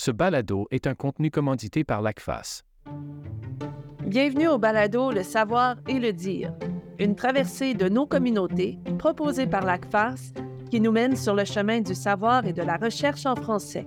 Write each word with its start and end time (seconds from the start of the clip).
Ce 0.00 0.10
balado 0.10 0.66
est 0.70 0.86
un 0.86 0.94
contenu 0.94 1.30
commandité 1.30 1.84
par 1.84 2.00
l'ACFAS. 2.00 2.62
Bienvenue 4.06 4.48
au 4.48 4.56
balado 4.56 5.10
Le 5.10 5.22
savoir 5.22 5.76
et 5.88 5.98
le 5.98 6.14
dire, 6.14 6.54
une 6.98 7.14
traversée 7.14 7.74
de 7.74 7.86
nos 7.86 8.06
communautés 8.06 8.78
proposée 8.98 9.46
par 9.46 9.62
l'ACFAS 9.62 10.32
qui 10.70 10.80
nous 10.80 10.90
mène 10.90 11.16
sur 11.16 11.34
le 11.34 11.44
chemin 11.44 11.82
du 11.82 11.94
savoir 11.94 12.46
et 12.46 12.54
de 12.54 12.62
la 12.62 12.78
recherche 12.78 13.26
en 13.26 13.36
français. 13.36 13.86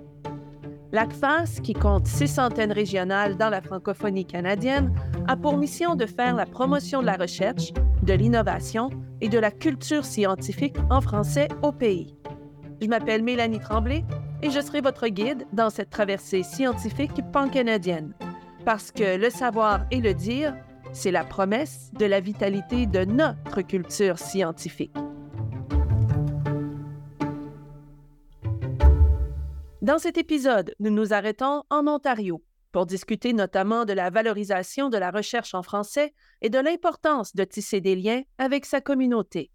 L'ACFAS, 0.92 1.60
qui 1.60 1.72
compte 1.72 2.06
six 2.06 2.38
antennes 2.38 2.70
régionales 2.70 3.36
dans 3.36 3.50
la 3.50 3.60
francophonie 3.60 4.24
canadienne, 4.24 4.94
a 5.26 5.36
pour 5.36 5.56
mission 5.56 5.96
de 5.96 6.06
faire 6.06 6.36
la 6.36 6.46
promotion 6.46 7.00
de 7.00 7.06
la 7.06 7.16
recherche, 7.16 7.72
de 8.04 8.12
l'innovation 8.12 8.88
et 9.20 9.28
de 9.28 9.38
la 9.40 9.50
culture 9.50 10.04
scientifique 10.04 10.76
en 10.90 11.00
français 11.00 11.48
au 11.62 11.72
pays. 11.72 12.14
Je 12.80 12.86
m'appelle 12.86 13.24
Mélanie 13.24 13.58
Tremblay 13.58 14.04
et 14.42 14.50
je 14.50 14.60
serai 14.60 14.80
votre 14.80 15.08
guide 15.08 15.46
dans 15.52 15.70
cette 15.70 15.90
traversée 15.90 16.42
scientifique 16.42 17.20
pan-canadienne. 17.32 18.14
Parce 18.64 18.92
que 18.92 19.16
le 19.16 19.30
savoir 19.30 19.86
et 19.90 20.00
le 20.00 20.14
dire, 20.14 20.54
c'est 20.92 21.10
la 21.10 21.24
promesse 21.24 21.90
de 21.92 22.06
la 22.06 22.20
vitalité 22.20 22.86
de 22.86 23.04
notre 23.04 23.62
culture 23.62 24.18
scientifique. 24.18 24.94
Dans 29.82 29.98
cet 29.98 30.16
épisode, 30.16 30.74
nous 30.80 30.90
nous 30.90 31.12
arrêtons 31.12 31.62
en 31.68 31.86
Ontario 31.86 32.42
pour 32.72 32.86
discuter 32.86 33.34
notamment 33.34 33.84
de 33.84 33.92
la 33.92 34.08
valorisation 34.08 34.88
de 34.88 34.96
la 34.96 35.10
recherche 35.10 35.54
en 35.54 35.62
français 35.62 36.14
et 36.40 36.48
de 36.48 36.58
l'importance 36.58 37.36
de 37.36 37.44
tisser 37.44 37.80
des 37.80 37.94
liens 37.94 38.22
avec 38.38 38.64
sa 38.64 38.80
communauté. 38.80 39.50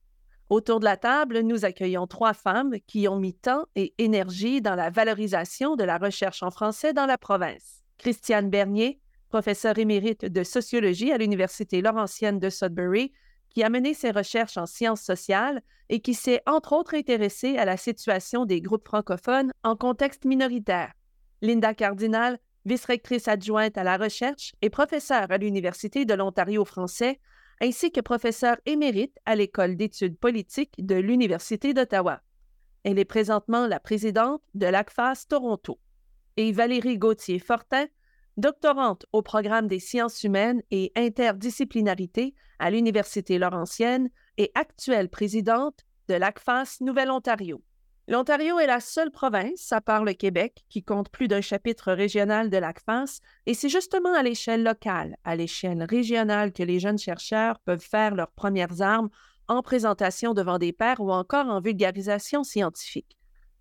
Autour 0.49 0.80
de 0.80 0.85
la 0.85 0.98
table, 0.98 1.41
nous 1.41 1.63
accueillons 1.63 2.08
trois 2.08 2.34
femmes 2.34 2.73
qui 2.88 3.07
ont 3.07 3.20
mis 3.20 3.35
temps 3.35 3.66
et 3.76 3.94
énergie 3.99 4.62
dans 4.62 4.73
la 4.73 4.90
valorisation 4.90 5.76
de 5.76 5.84
la 5.84 5.99
recherche 5.99 6.41
en 6.41 6.49
français 6.49 6.91
dans 6.91 7.05
la 7.05 7.20
province. 7.20 7.84
Christiane 7.99 8.49
Bernier, 8.49 8.99
professeure 9.30 9.77
émérite 9.77 10.26
de 10.26 10.43
sociologie 10.43 11.12
à 11.12 11.20
l'Université 11.20 11.84
Laurentienne 11.84 12.40
de 12.40 12.49
Sudbury, 12.49 13.13
qui 13.51 13.62
a 13.62 13.70
mené 13.70 13.93
ses 13.93 14.10
recherches 14.10 14.57
en 14.57 14.65
sciences 14.65 15.01
sociales 15.01 15.62
et 15.90 15.99
qui 15.99 16.15
s'est 16.15 16.41
entre 16.48 16.73
autres 16.73 16.95
intéressée 16.95 17.57
à 17.57 17.66
la 17.66 17.77
situation 17.77 18.45
des 18.45 18.60
groupes 18.60 18.88
francophones 18.88 19.51
en 19.63 19.76
contexte 19.76 20.26
minoritaire. 20.26 20.93
Linda 21.43 21.76
Cardinal, 21.76 22.40
vice-rectrice 22.66 23.27
adjointe 23.27 23.77
à 23.77 23.84
la 23.84 23.98
recherche 23.98 24.54
et 24.63 24.71
professeure 24.71 25.27
à 25.29 25.38
l'Université 25.38 26.05
de 26.05 26.16
l'Ontario 26.16 26.66
français, 26.66 27.20
ainsi 27.62 27.91
que 27.91 28.02
professeure 28.02 28.57
émérite 28.65 29.18
à 29.26 29.35
l'École 29.35 29.76
d'études 29.76 30.18
politiques 30.18 30.76
de 30.77 30.96
l'Université 30.96 31.74
d'Ottawa. 31.74 32.21
Elle 32.84 32.99
est 32.99 33.05
présentement 33.05 33.68
la 33.68 33.79
présidente 33.79 34.41
de 34.54 34.66
l'ACFAS 34.66 35.26
Toronto. 35.27 35.79
Et 36.38 36.51
Valérie 36.51 36.98
Gauthier-Fortin, 36.98 37.88
doctorante 38.38 39.05
au 39.12 39.21
programme 39.21 39.68
des 39.68 39.79
sciences 39.79 40.24
humaines 40.24 40.62
et 40.71 40.93
interdisciplinarité 40.96 42.34
à 42.60 42.71
l'Université 42.71 43.38
Laurentienne 43.38 44.10
et 44.38 44.51
actuelle 44.55 45.10
présidente 45.10 45.85
de 46.07 46.13
l'ACFAS 46.13 46.77
Nouvelle-Ontario. 46.79 47.62
L'Ontario 48.10 48.57
est 48.57 48.65
la 48.65 48.79
seule 48.79 49.12
province, 49.12 49.71
à 49.71 49.82
part 49.82 50.04
le 50.04 50.13
Québec, 50.13 50.65
qui 50.68 50.82
compte 50.82 51.10
plus 51.10 51.27
d'un 51.27 51.41
chapitre 51.41 51.93
régional 51.93 52.49
de 52.49 52.57
l'ACFAS, 52.57 53.20
et 53.46 53.54
c'est 53.54 53.70
justement 53.70 54.16
à 54.16 54.24
l'échelle 54.24 54.63
locale, 54.63 55.16
à 55.24 55.35
l'échelle 55.35 55.84
régionale, 55.84 56.51
que 56.51 56.63
les 56.63 56.79
jeunes 56.79 56.98
chercheurs 56.98 57.60
peuvent 57.60 57.85
faire 57.88 58.16
leurs 58.16 58.32
premières 58.32 58.82
armes 58.82 59.10
en 59.48 59.62
présentation 59.62 60.34
devant 60.34 60.57
des 60.57 60.74
pairs 60.74 61.01
ou 61.01 61.12
encore 61.12 61.46
en 61.49 61.62
vulgarisation 61.62 62.43
scientifique. 62.43 63.16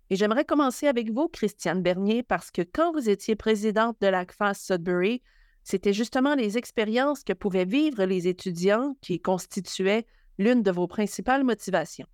Et 0.09 0.15
j'aimerais 0.15 0.45
commencer 0.45 0.87
avec 0.87 1.11
vous, 1.11 1.27
Christiane 1.27 1.83
Bernier, 1.83 2.23
parce 2.23 2.49
que 2.49 2.63
quand 2.63 2.91
vous 2.91 3.07
étiez 3.07 3.35
présidente 3.35 3.97
de 4.01 4.07
l'ACFAS 4.07 4.55
Sudbury, 4.55 5.21
c'était 5.63 5.93
justement 5.93 6.33
les 6.33 6.57
expériences 6.57 7.23
que 7.23 7.33
pouvaient 7.33 7.65
vivre 7.65 8.03
les 8.03 8.27
étudiants 8.27 8.95
qui 9.01 9.21
constituaient 9.21 10.07
l'une 10.39 10.63
de 10.63 10.71
vos 10.71 10.87
principales 10.87 11.43
motivations. 11.43 12.07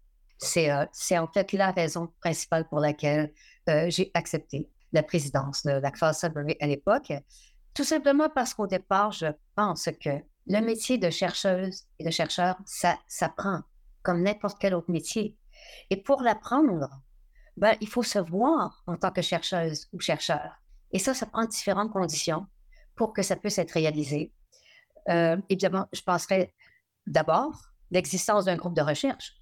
Euh, 0.57 0.85
c'est 0.91 1.17
en 1.17 1.27
fait 1.27 1.51
la 1.53 1.71
raison 1.71 2.11
principale 2.19 2.67
pour 2.67 2.79
laquelle 2.79 3.33
euh, 3.69 3.89
j'ai 3.89 4.11
accepté 4.13 4.69
la 4.91 5.03
présidence 5.03 5.63
de 5.63 5.71
la 5.71 6.13
Sudbury 6.13 6.55
à 6.59 6.67
l'époque. 6.67 7.13
Tout 7.73 7.83
simplement 7.83 8.29
parce 8.29 8.53
qu'au 8.53 8.67
départ, 8.67 9.11
je 9.11 9.27
pense 9.55 9.89
que 10.01 10.21
le 10.47 10.61
métier 10.61 10.97
de 10.97 11.09
chercheuse 11.09 11.83
et 11.99 12.03
de 12.03 12.11
chercheur, 12.11 12.55
ça 12.65 12.97
s'apprend 13.07 13.61
comme 14.03 14.21
n'importe 14.21 14.59
quel 14.59 14.75
autre 14.75 14.91
métier. 14.91 15.35
Et 15.89 15.97
pour 15.97 16.21
l'apprendre, 16.21 16.89
ben, 17.57 17.75
il 17.81 17.87
faut 17.87 18.03
se 18.03 18.19
voir 18.19 18.83
en 18.85 18.97
tant 18.97 19.11
que 19.11 19.21
chercheuse 19.21 19.87
ou 19.93 19.99
chercheur. 19.99 20.61
Et 20.91 20.99
ça, 20.99 21.13
ça 21.13 21.25
prend 21.25 21.45
différentes 21.45 21.91
conditions 21.91 22.45
pour 22.95 23.13
que 23.13 23.23
ça 23.23 23.35
puisse 23.35 23.57
être 23.57 23.71
réalisé. 23.71 24.31
Euh, 25.09 25.37
évidemment, 25.49 25.87
je 25.91 26.01
penserais 26.01 26.53
d'abord 27.07 27.59
l'existence 27.91 28.45
d'un 28.45 28.55
groupe 28.55 28.75
de 28.75 28.81
recherche 28.81 29.33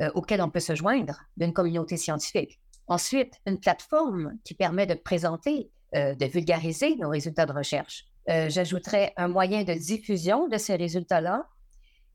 euh, 0.00 0.10
auquel 0.14 0.40
on 0.40 0.50
peut 0.50 0.60
se 0.60 0.74
joindre 0.74 1.20
d'une 1.36 1.52
communauté 1.52 1.96
scientifique. 1.96 2.58
Ensuite, 2.86 3.34
une 3.46 3.60
plateforme 3.60 4.38
qui 4.44 4.54
permet 4.54 4.86
de 4.86 4.94
présenter, 4.94 5.70
euh, 5.94 6.14
de 6.14 6.26
vulgariser 6.26 6.96
nos 6.96 7.10
résultats 7.10 7.46
de 7.46 7.52
recherche. 7.52 8.06
Euh, 8.30 8.48
j'ajouterais 8.48 9.12
un 9.16 9.28
moyen 9.28 9.64
de 9.64 9.74
diffusion 9.74 10.48
de 10.48 10.56
ces 10.56 10.76
résultats-là. 10.76 11.46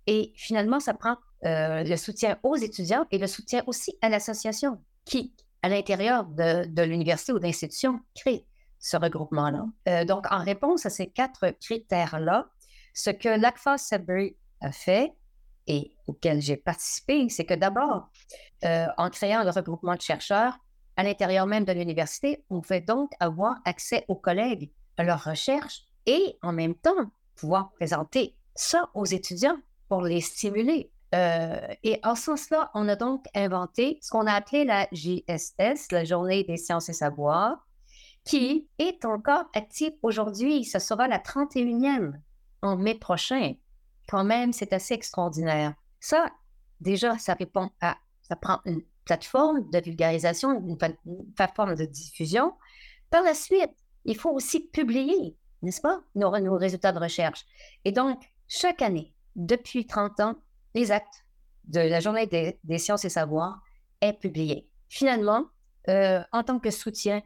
Et 0.07 0.33
finalement, 0.35 0.79
ça 0.79 0.93
prend 0.93 1.17
le 1.43 1.95
soutien 1.97 2.39
aux 2.41 2.55
étudiants 2.55 3.05
et 3.11 3.19
le 3.19 3.27
soutien 3.27 3.61
aussi 3.67 3.95
à 4.01 4.09
l'association 4.09 4.81
qui, 5.05 5.35
à 5.61 5.69
l'intérieur 5.69 6.25
de, 6.25 6.65
de 6.65 6.81
l'université 6.81 7.31
ou 7.31 7.39
d'institution, 7.39 7.99
crée 8.15 8.45
ce 8.79 8.97
regroupement-là. 8.97 10.05
donc, 10.05 10.25
en 10.31 10.44
réponse 10.44 10.88
à 10.88 10.89
ces 10.89 11.07
quatre 11.07 11.51
critères-là, 11.59 12.47
ce 12.94 13.11
que 13.11 13.29
l'ACFA 13.29 13.77
Sudbury 13.77 14.35
a 14.61 14.71
fait, 14.71 15.13
et 15.67 15.94
auquel 16.07 16.41
j'ai 16.41 16.57
participé, 16.57 17.29
c'est 17.29 17.45
que 17.45 17.53
d'abord, 17.53 18.09
euh, 18.66 18.88
en 18.97 19.09
créant 19.09 19.44
le 19.44 19.51
regroupement 19.51 19.95
de 19.95 20.01
chercheurs, 20.01 20.57
à 20.95 21.03
l'intérieur 21.03 21.45
même 21.45 21.66
de 21.66 21.73
l'université, 21.73 22.44
on 22.50 22.61
pouvait 22.61 22.81
donc 22.81 23.11
avoir 23.19 23.57
accès 23.66 24.06
aux 24.07 24.16
collègues, 24.16 24.72
à 24.97 25.03
leurs 25.03 25.23
recherches 25.23 25.83
et 26.07 26.38
en 26.41 26.51
même 26.53 26.73
temps 26.73 27.11
pouvoir 27.35 27.72
présenter 27.73 28.35
ça 28.56 28.89
aux 28.95 29.06
étudiants 29.06 29.57
pour 29.89 30.01
les 30.01 30.22
stimuler. 30.22 30.91
Euh, 31.16 31.59
et 31.83 32.00
en 32.03 32.16
ce 32.16 32.23
sens-là, 32.23 32.72
on 32.73 32.88
a 32.89 32.95
donc 32.95 33.25
inventé 33.35 34.00
ce 34.01 34.09
qu'on 34.09 34.25
a 34.25 34.33
appelé 34.33 34.66
la 34.66 34.88
JSS, 34.91 35.91
la 35.91 36.03
Journée 36.03 36.44
des 36.44 36.57
sciences 36.57 36.89
et 36.89 36.94
savoirs, 36.94 37.66
qui 38.25 38.67
est 38.79 39.06
encore 39.06 39.45
active 39.53 39.94
aujourd'hui. 40.01 40.66
Ce 40.66 40.79
sera 40.79 41.07
la 41.07 41.19
31e 41.19 42.13
en 42.61 42.75
mai 42.75 42.95
prochain 42.95 43.53
quand 44.07 44.23
même, 44.23 44.53
c'est 44.53 44.73
assez 44.73 44.94
extraordinaire. 44.94 45.73
Ça, 46.00 46.31
déjà, 46.79 47.18
ça 47.18 47.34
répond 47.34 47.69
à, 47.81 47.97
ça 48.22 48.35
prend 48.35 48.59
une 48.66 48.81
plateforme 49.06 49.69
de 49.69 49.79
vulgarisation, 49.79 50.59
une, 50.59 50.78
plateforme 51.35 51.75
de 51.75 51.85
diffusion. 51.85 52.53
Par 53.09 53.23
la 53.23 53.34
suite, 53.34 53.72
il 54.06 54.18
faut 54.18 54.31
aussi 54.31 54.68
publier, 54.68 55.35
n'est-ce 55.62 55.81
pas, 55.81 56.01
nos, 56.16 56.29
résultats 56.57 56.91
de 56.91 57.00
recherche. 57.00 57.45
Et 57.85 57.91
donc, 57.91 58.22
chaque 58.47 58.81
année, 58.81 59.13
depuis 59.35 59.85
30 59.85 60.19
ans, 60.19 60.35
les 60.74 60.91
actes 60.91 61.25
de 61.66 61.79
la 61.79 62.00
Journée 62.00 62.28
des, 62.28 62.78
sciences 62.78 63.06
et 63.06 63.09
savoirs 63.09 63.62
est 64.01 64.13
publié. 64.13 64.69
Finalement, 64.89 65.45
euh, 65.89 66.22
en 66.31 66.44
tant 66.44 66.59
que 66.59 66.72
soutien 66.72 67.22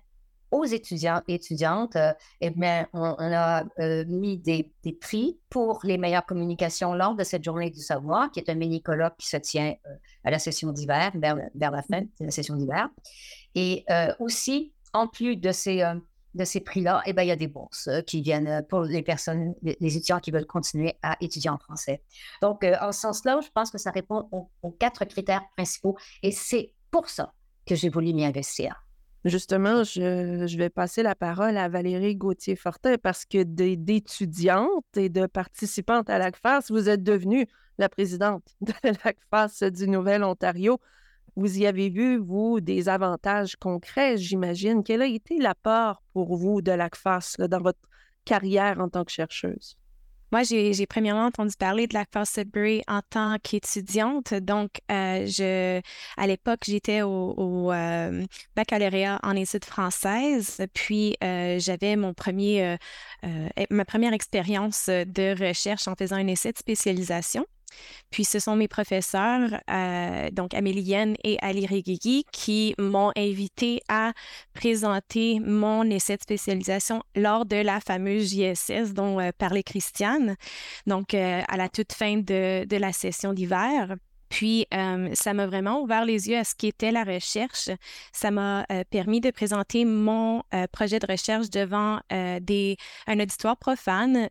aux 0.52 0.66
étudiants 0.66 1.22
et 1.28 1.36
étudiantes, 1.36 1.96
euh, 1.96 2.14
eh 2.42 2.50
bien, 2.50 2.88
on, 2.94 3.16
a 3.18 3.64
euh, 3.80 4.06
mis 4.08 4.38
des, 4.38 4.72
prix 5.00 5.40
pour 5.50 5.80
les 5.84 5.98
meilleures 5.98 6.26
communications 6.26 6.94
lors 6.94 7.16
de 7.16 7.24
cette 7.24 7.44
journée 7.44 7.70
du 7.70 7.80
savoir, 7.80 8.30
qui 8.32 8.40
est 8.40 8.50
un 8.50 8.56
mini-colloque 8.56 9.16
qui 9.18 9.28
se 9.28 9.38
tient 9.38 9.74
euh, 9.88 9.90
à 10.24 10.32
la 10.32 10.40
session 10.40 10.72
d'hiver, 10.72 11.12
vers, 11.16 11.72
la 11.72 11.82
fin 11.82 12.02
de 12.02 12.26
la 12.26 12.32
session 12.32 12.56
d'hiver. 12.56 12.90
Et 13.56 13.86
aussi, 14.20 14.74
en 14.94 15.08
plus 15.08 15.36
de 15.36 15.52
ces, 15.52 15.84
de 16.36 16.46
ces 16.46 16.62
prix-là, 16.62 17.02
eh 17.06 17.14
il 17.18 17.26
y 17.26 17.32
a 17.32 17.36
des 17.36 17.48
bourses 17.48 17.90
qui 18.08 18.22
viennent 18.22 18.66
pour 18.70 18.84
les 18.84 19.02
personnes, 19.02 19.56
les, 19.62 19.76
étudiants 19.82 20.20
qui 20.20 20.32
veulent 20.32 20.46
continuer 20.46 20.96
à 21.02 21.18
étudier 21.20 21.50
en 21.50 21.58
français. 21.58 22.02
Donc, 22.42 22.64
en 22.64 22.92
ce 22.92 23.02
sens-là, 23.02 23.40
je 23.44 23.50
pense 23.54 23.72
que 23.72 23.78
ça 23.78 23.92
répond 23.92 24.30
aux 24.32 24.72
quatre 24.72 25.04
critères 25.06 25.44
principaux 25.58 25.98
et 26.24 26.32
c'est 26.32 26.74
pour 26.92 27.10
ça 27.10 27.34
que 27.66 27.76
j'ai 27.76 27.90
voulu 27.90 28.14
m'y 28.14 28.26
investir. 28.26 28.82
Justement, 29.24 29.84
je, 29.84 30.58
vais 30.58 30.72
passer 30.72 31.04
la 31.04 31.14
parole 31.14 31.56
à 31.56 31.70
Valérie 31.70 32.16
Gauthier-Fortin 32.16 32.98
parce 32.98 33.26
que 33.26 33.44
d'étudiante 33.44 34.98
et 34.98 35.10
de 35.10 35.28
participante 35.28 36.10
à 36.10 36.18
l'ACFAS, 36.18 36.66
vous 36.70 36.90
êtes 36.90 37.04
devenue 37.04 37.46
la 37.78 37.88
présidente 37.88 38.44
de 38.62 38.74
l'ACFAS 38.84 39.70
du 39.70 39.88
Nouvel-Ontario. 39.88 40.80
Vous 41.36 41.60
y 41.60 41.68
avez 41.68 41.90
vu, 41.90 42.18
vous, 42.18 42.62
des 42.62 42.90
avantages 42.90 43.56
concrets, 43.56 44.18
j'imagine. 44.18 44.84
Quel 44.84 45.04
a 45.04 45.08
été 45.08 45.38
l'apport 45.38 46.02
pour 46.14 46.36
vous 46.36 46.64
de 46.64 46.72
l'ACFAS 46.72 47.36
dans 47.48 47.62
votre 47.62 47.80
carrière 48.26 48.80
en 48.80 48.90
tant 48.90 49.06
que 49.06 49.12
chercheuse? 49.12 49.78
Moi, 50.32 50.44
j'ai 50.44 50.86
premièrement 50.86 51.26
entendu 51.26 51.54
parler 51.58 51.88
de 51.88 51.94
la 51.94 52.06
classe 52.06 52.32
Sudbury 52.32 52.84
en 52.88 53.02
tant 53.02 53.38
qu'étudiante. 53.44 54.34
Donc, 54.34 54.80
euh, 54.90 55.26
je, 55.26 55.82
à 56.16 56.26
l'époque, 56.28 56.62
j'étais 56.66 57.02
au, 57.02 57.72
euh, 57.72 58.26
baccalauréat 58.56 59.20
en 59.24 59.36
études 59.36 59.66
françaises. 59.66 60.62
Puis, 60.74 61.18
euh, 61.22 61.60
j'avais 61.60 61.98
mon 61.98 62.14
premier, 62.14 62.78
ma 63.70 63.86
première 63.86 64.14
expérience 64.14 64.88
de 64.88 65.48
recherche 65.48 65.88
en 65.90 65.96
faisant 65.96 66.16
un 66.16 66.28
essai 66.28 66.54
de 66.54 66.58
spécialisation. 66.58 67.46
Puis 68.10 68.26
ce 68.26 68.40
sont 68.40 68.56
mes 68.56 68.68
professeurs, 68.68 69.50
euh, 69.70 70.30
donc 70.32 70.54
Amélienne 70.54 71.16
et 71.24 71.38
Ali 71.42 71.66
Reguigui, 71.66 72.26
qui 72.32 72.76
m'ont 72.78 73.12
invité 73.16 73.82
à 73.88 74.14
présenter 74.54 75.40
mon 75.40 75.90
essai 75.90 76.18
de 76.18 76.22
spécialisation 76.22 77.04
lors 77.16 77.46
de 77.46 77.58
la 77.58 77.80
fameuse 77.80 78.34
JSS 78.34 78.94
dont 78.94 79.20
euh, 79.20 79.32
parlait 79.38 79.64
Christiane, 79.64 80.36
donc 80.88 81.14
euh, 81.14 81.42
à 81.48 81.58
la 81.58 81.70
toute 81.70 81.94
fin 81.94 82.18
de, 82.18 82.66
de 82.66 82.78
la 82.78 82.92
session 82.92 83.34
d'hiver. 83.34 83.96
Puis, 84.30 84.66
ça 84.72 85.34
m'a 85.34 85.46
vraiment 85.46 85.82
ouvert 85.82 86.06
les 86.06 86.30
yeux 86.30 86.38
à 86.38 86.46
ce 86.46 86.56
qu'était 86.56 86.94
la 86.94 87.04
recherche. 87.04 87.70
Ça 88.14 88.32
m'a 88.32 88.66
permis 88.90 89.20
de 89.20 89.30
présenter 89.30 89.84
mon 89.84 90.42
projet 90.72 91.00
de 91.00 91.08
recherche 91.12 91.50
devant 91.50 92.00
des, 92.10 92.78
un 93.08 93.20
auditoire 93.20 93.58
profane 93.58 94.30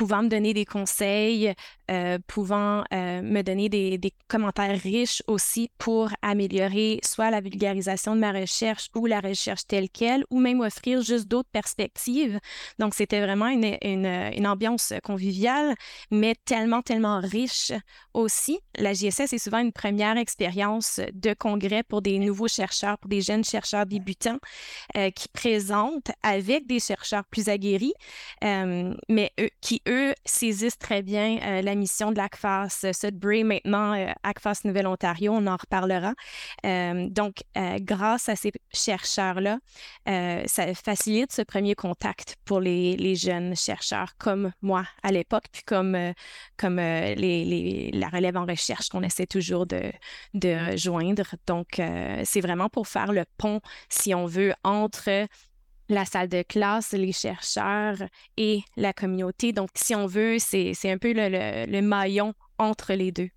pouvant 0.00 0.22
me 0.22 0.28
donner 0.28 0.54
des 0.54 0.64
conseils, 0.64 1.52
euh, 1.90 2.18
pouvant 2.26 2.84
euh, 2.94 3.20
me 3.20 3.42
donner 3.42 3.68
des, 3.68 4.00
commentaires 4.28 4.80
riches 4.80 5.22
aussi 5.26 5.70
pour 5.76 6.08
améliorer 6.22 7.00
soit 7.04 7.30
la 7.30 7.40
vulgarisation 7.42 8.14
de 8.14 8.20
ma 8.20 8.32
recherche 8.32 8.88
ou 8.94 9.04
la 9.04 9.20
recherche 9.20 9.66
telle 9.66 9.90
qu'elle, 9.90 10.24
ou 10.30 10.40
même 10.40 10.60
offrir 10.60 11.02
juste 11.02 11.28
d'autres 11.28 11.50
perspectives. 11.52 12.38
Donc, 12.78 12.94
c'était 12.94 13.20
vraiment 13.20 13.48
une, 13.48 13.76
une, 13.82 14.46
ambiance 14.46 14.94
conviviale, 15.02 15.74
mais 16.10 16.34
tellement, 16.46 16.80
tellement 16.80 17.20
riche 17.20 17.72
aussi. 18.14 18.60
La 18.76 18.94
JSS 18.94 19.32
est 19.32 19.38
souvent 19.38 19.58
une 19.58 19.72
première 19.72 20.16
expérience 20.16 21.00
de 21.12 21.34
congrès 21.34 21.82
pour 21.82 22.00
des 22.00 22.18
nouveaux 22.18 22.48
chercheurs, 22.48 22.96
pour 22.98 23.10
des 23.10 23.20
jeunes 23.20 23.44
chercheurs 23.44 23.84
débutants 23.84 24.38
euh, 24.96 25.10
qui 25.10 25.28
présentent 25.28 26.12
avec 26.22 26.66
des 26.66 26.80
chercheurs 26.80 27.24
plus 27.24 27.48
aguerris, 27.48 27.94
mais 28.42 29.32
eux, 29.40 29.50
qui, 29.60 29.82
eux, 29.90 30.14
saisissent 30.24 30.78
très 30.78 31.02
bien 31.02 31.38
euh, 31.42 31.62
la 31.62 31.74
mission 31.74 32.12
de 32.12 32.16
l'ACFAS 32.16 32.84
euh, 32.84 32.92
Sudbury, 32.92 33.44
maintenant 33.44 33.94
euh, 33.94 34.10
ACFAS 34.22 34.60
Nouvelle-Ontario, 34.64 35.32
on 35.34 35.46
en 35.46 35.56
reparlera. 35.56 36.14
donc, 36.62 37.42
grâce 37.80 38.28
à 38.28 38.36
ces 38.36 38.52
chercheurs-là, 38.72 39.58
ça 40.46 40.74
facilite 40.74 41.32
ce 41.32 41.42
premier 41.42 41.74
contact 41.74 42.36
pour 42.44 42.60
les, 42.60 42.96
les 42.96 43.16
jeunes 43.16 43.56
chercheurs 43.56 44.16
comme 44.18 44.52
moi 44.62 44.84
à 45.02 45.12
l'époque, 45.12 45.44
puis 45.52 45.62
comme, 45.62 45.96
comme 46.56 46.76
les, 46.76 47.14
les, 47.16 47.90
la 47.92 48.08
relève 48.08 48.36
en 48.36 48.46
recherche 48.46 48.88
qu'on 48.88 49.02
essaie 49.02 49.26
toujours 49.26 49.66
de, 49.66 49.92
de 50.34 50.76
joindre. 50.76 51.34
Donc, 51.46 51.80
c'est 52.24 52.40
vraiment 52.40 52.68
pour 52.68 52.86
faire 52.86 53.12
le 53.12 53.24
pont, 53.38 53.60
si 53.88 54.14
on 54.14 54.26
veut, 54.26 54.54
entre 54.64 55.26
la 55.90 56.04
salle 56.04 56.28
de 56.28 56.42
classe, 56.42 56.92
les 56.92 57.12
chercheurs 57.12 57.98
et 58.36 58.60
la 58.76 58.92
communauté. 58.92 59.52
Donc, 59.52 59.70
si 59.74 59.94
on 59.94 60.06
veut, 60.06 60.38
c'est 60.38 60.74
un 60.84 60.98
peu 60.98 61.12
le, 61.14 61.80
maillon 61.80 62.34
entre 62.58 62.94
les 62.94 63.12
deux. 63.12 63.28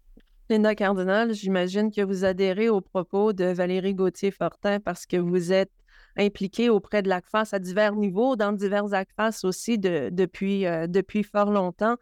Linda 0.50 0.76
Cardinal, 0.76 1.34
j'imagine 1.34 1.92
que 1.92 2.02
vous 2.02 2.26
adhérez 2.26 2.70
aux 2.70 2.82
propos 2.82 3.34
de 3.34 3.46
Valérie 3.46 3.96
Gauthier-Fortin 3.96 4.80
parce 4.80 5.06
que 5.06 5.18
vous 5.18 5.52
êtes 5.52 5.72
impliquée 6.18 6.70
auprès 6.70 7.02
de 7.02 7.10
l'ACFAS 7.10 7.50
à 7.54 7.60
divers 7.60 7.96
niveaux, 7.96 8.36
dans 8.36 8.52
divers 8.52 8.94
ACFAS 8.94 9.42
aussi 9.44 9.80
depuis, 9.80 10.68
euh, 10.68 10.86
depuis 10.88 11.24
fort 11.24 11.52
longtemps. 11.52 11.96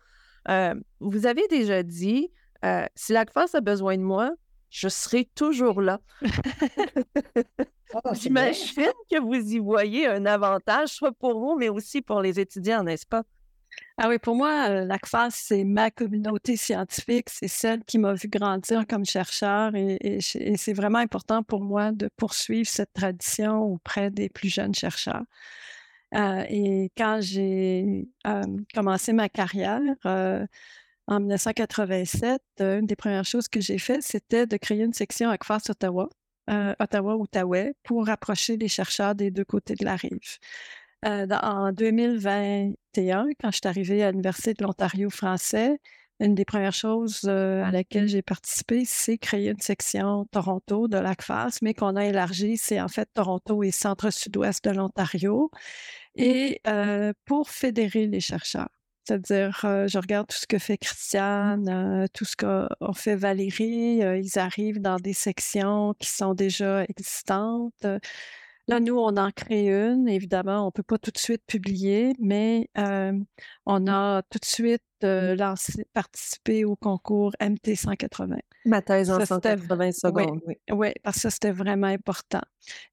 Euh, 0.49 0.73
vous 0.99 1.27
avez 1.27 1.47
déjà 1.49 1.83
dit, 1.83 2.29
euh, 2.65 2.85
si 2.95 3.13
l'ACFAS 3.13 3.55
a 3.55 3.61
besoin 3.61 3.95
de 3.95 4.03
moi, 4.03 4.31
je 4.71 4.87
serai 4.87 5.25
toujours 5.35 5.81
là. 5.81 5.99
Oh, 7.93 7.99
J'imagine 8.13 8.93
que 9.11 9.19
vous 9.19 9.53
y 9.53 9.59
voyez 9.59 10.07
un 10.07 10.25
avantage, 10.25 10.89
soit 10.89 11.11
pour 11.11 11.37
vous, 11.37 11.57
mais 11.57 11.67
aussi 11.67 12.01
pour 12.01 12.21
les 12.21 12.39
étudiants, 12.39 12.83
n'est-ce 12.83 13.05
pas? 13.05 13.23
Ah 13.97 14.07
oui, 14.07 14.17
pour 14.17 14.35
moi, 14.35 14.69
euh, 14.69 14.85
l'ACFAS, 14.85 15.31
c'est 15.31 15.65
ma 15.65 15.91
communauté 15.91 16.55
scientifique, 16.55 17.29
c'est 17.29 17.49
celle 17.49 17.83
qui 17.83 17.97
m'a 17.97 18.13
vu 18.13 18.29
grandir 18.29 18.85
comme 18.87 19.05
chercheur 19.05 19.75
et, 19.75 20.19
c'est 20.21 20.73
vraiment 20.73 20.99
important 20.99 21.43
pour 21.43 21.61
moi 21.61 21.91
de 21.91 22.09
poursuivre 22.15 22.67
cette 22.67 22.93
tradition 22.93 23.61
auprès 23.61 24.09
des 24.09 24.29
plus 24.29 24.49
jeunes 24.49 24.73
chercheurs. 24.73 25.23
Euh, 26.15 26.43
et 26.49 26.91
quand 26.97 27.19
j'ai 27.21 28.07
euh, 28.25 28.43
commencé 28.73 29.13
ma 29.13 29.29
carrière, 29.29 29.81
en 31.11 31.19
1987, 31.19 32.41
une 32.59 32.85
des 32.85 32.95
premières 32.95 33.25
choses 33.25 33.49
que 33.49 33.59
j'ai 33.59 33.77
faites, 33.77 34.01
c'était 34.01 34.47
de 34.47 34.55
créer 34.55 34.83
une 34.83 34.93
section 34.93 35.29
ACFAS 35.29 35.69
Ottawa 35.69 36.07
euh, 36.49 36.73
Ottawa-Outaouais 36.79 37.73
pour 37.83 38.05
rapprocher 38.05 38.55
les 38.55 38.69
chercheurs 38.69 39.13
des 39.13 39.29
deux 39.29 39.43
côtés 39.43 39.75
de 39.75 39.83
la 39.83 39.97
rive. 39.97 40.37
Euh, 41.05 41.27
en 41.29 41.73
2021, 41.73 43.25
quand 43.41 43.51
je 43.51 43.57
suis 43.57 43.67
arrivée 43.67 44.03
à 44.03 44.11
l'Université 44.11 44.53
de 44.53 44.63
l'Ontario 44.63 45.09
français, 45.09 45.79
une 46.21 46.33
des 46.33 46.45
premières 46.45 46.73
choses 46.73 47.23
euh, 47.25 47.61
à 47.61 47.71
laquelle 47.71 48.07
j'ai 48.07 48.21
participé, 48.21 48.85
c'est 48.85 49.17
créer 49.17 49.49
une 49.49 49.59
section 49.59 50.25
Toronto 50.31 50.87
de 50.87 50.97
l'ACFAS, 50.97 51.57
mais 51.61 51.73
qu'on 51.73 51.97
a 51.97 52.05
élargi, 52.05 52.55
c'est 52.55 52.79
en 52.79 52.87
fait 52.87 53.09
Toronto 53.13 53.63
et 53.63 53.71
centre-sud-ouest 53.71 54.63
de 54.63 54.71
l'Ontario, 54.71 55.51
et 56.15 56.61
pour 57.25 57.49
fédérer 57.49 58.07
les 58.07 58.21
chercheurs. 58.21 58.69
C'est-à-dire, 59.03 59.61
euh, 59.65 59.87
je 59.87 59.97
regarde 59.97 60.27
tout 60.27 60.37
ce 60.37 60.45
que 60.45 60.59
fait 60.59 60.77
Christiane, 60.77 61.67
euh, 61.69 62.07
tout 62.13 62.25
ce 62.25 62.35
qu'a 62.35 62.69
fait 62.93 63.15
Valérie. 63.15 64.03
Euh, 64.03 64.17
ils 64.17 64.37
arrivent 64.37 64.79
dans 64.81 64.97
des 64.97 65.13
sections 65.13 65.93
qui 65.99 66.09
sont 66.09 66.33
déjà 66.35 66.83
existantes. 66.83 67.85
Là, 68.67 68.79
nous, 68.79 68.97
on 68.97 69.17
en 69.17 69.31
crée 69.31 69.67
une. 69.69 70.07
Évidemment, 70.07 70.63
on 70.63 70.65
ne 70.67 70.71
peut 70.71 70.83
pas 70.83 70.99
tout 70.99 71.11
de 71.11 71.17
suite 71.17 71.43
publier, 71.47 72.13
mais 72.19 72.69
on 73.65 73.87
a 73.87 74.21
tout 74.29 74.39
de 74.39 74.45
suite 74.45 74.83
lancé, 75.03 75.85
participé 75.93 76.65
au 76.65 76.75
concours 76.75 77.33
MT 77.41 77.75
180. 77.75 78.37
Ma 78.65 78.81
thèse 78.81 79.09
en 79.09 79.25
180 79.25 79.91
secondes, 79.91 80.39
oui. 80.45 80.55
Oui, 80.71 80.89
parce 81.03 81.23
que 81.23 81.29
c'était 81.29 81.51
vraiment 81.51 81.87
important. 81.87 82.41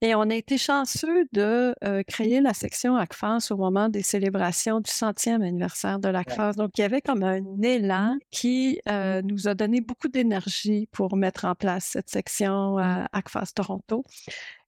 Et 0.01 0.15
on 0.15 0.23
a 0.23 0.35
été 0.35 0.57
chanceux 0.57 1.27
de 1.33 1.75
créer 2.05 2.41
la 2.41 2.55
section 2.55 2.97
ACFAS 2.97 3.49
au 3.51 3.57
moment 3.57 3.89
des 3.89 4.03
célébrations 4.03 4.81
du 4.81 4.91
centième 4.91 5.43
anniversaire 5.43 5.99
de 5.99 6.09
l'ACFAS. 6.09 6.53
Donc, 6.55 6.71
il 6.79 6.81
y 6.81 6.85
avait 6.85 7.03
comme 7.03 7.23
un 7.23 7.43
élan 7.63 8.17
qui 8.31 8.81
nous 9.25 9.49
a 9.49 9.55
donné 9.55 9.81
beaucoup 9.81 10.09
d'énergie 10.09 10.89
pour 10.93 11.17
mettre 11.17 11.45
en 11.45 11.55
place 11.55 11.85
cette 11.93 12.09
section 12.09 12.79
à 12.79 13.07
ACFAS 13.13 13.53
Toronto. 13.55 14.05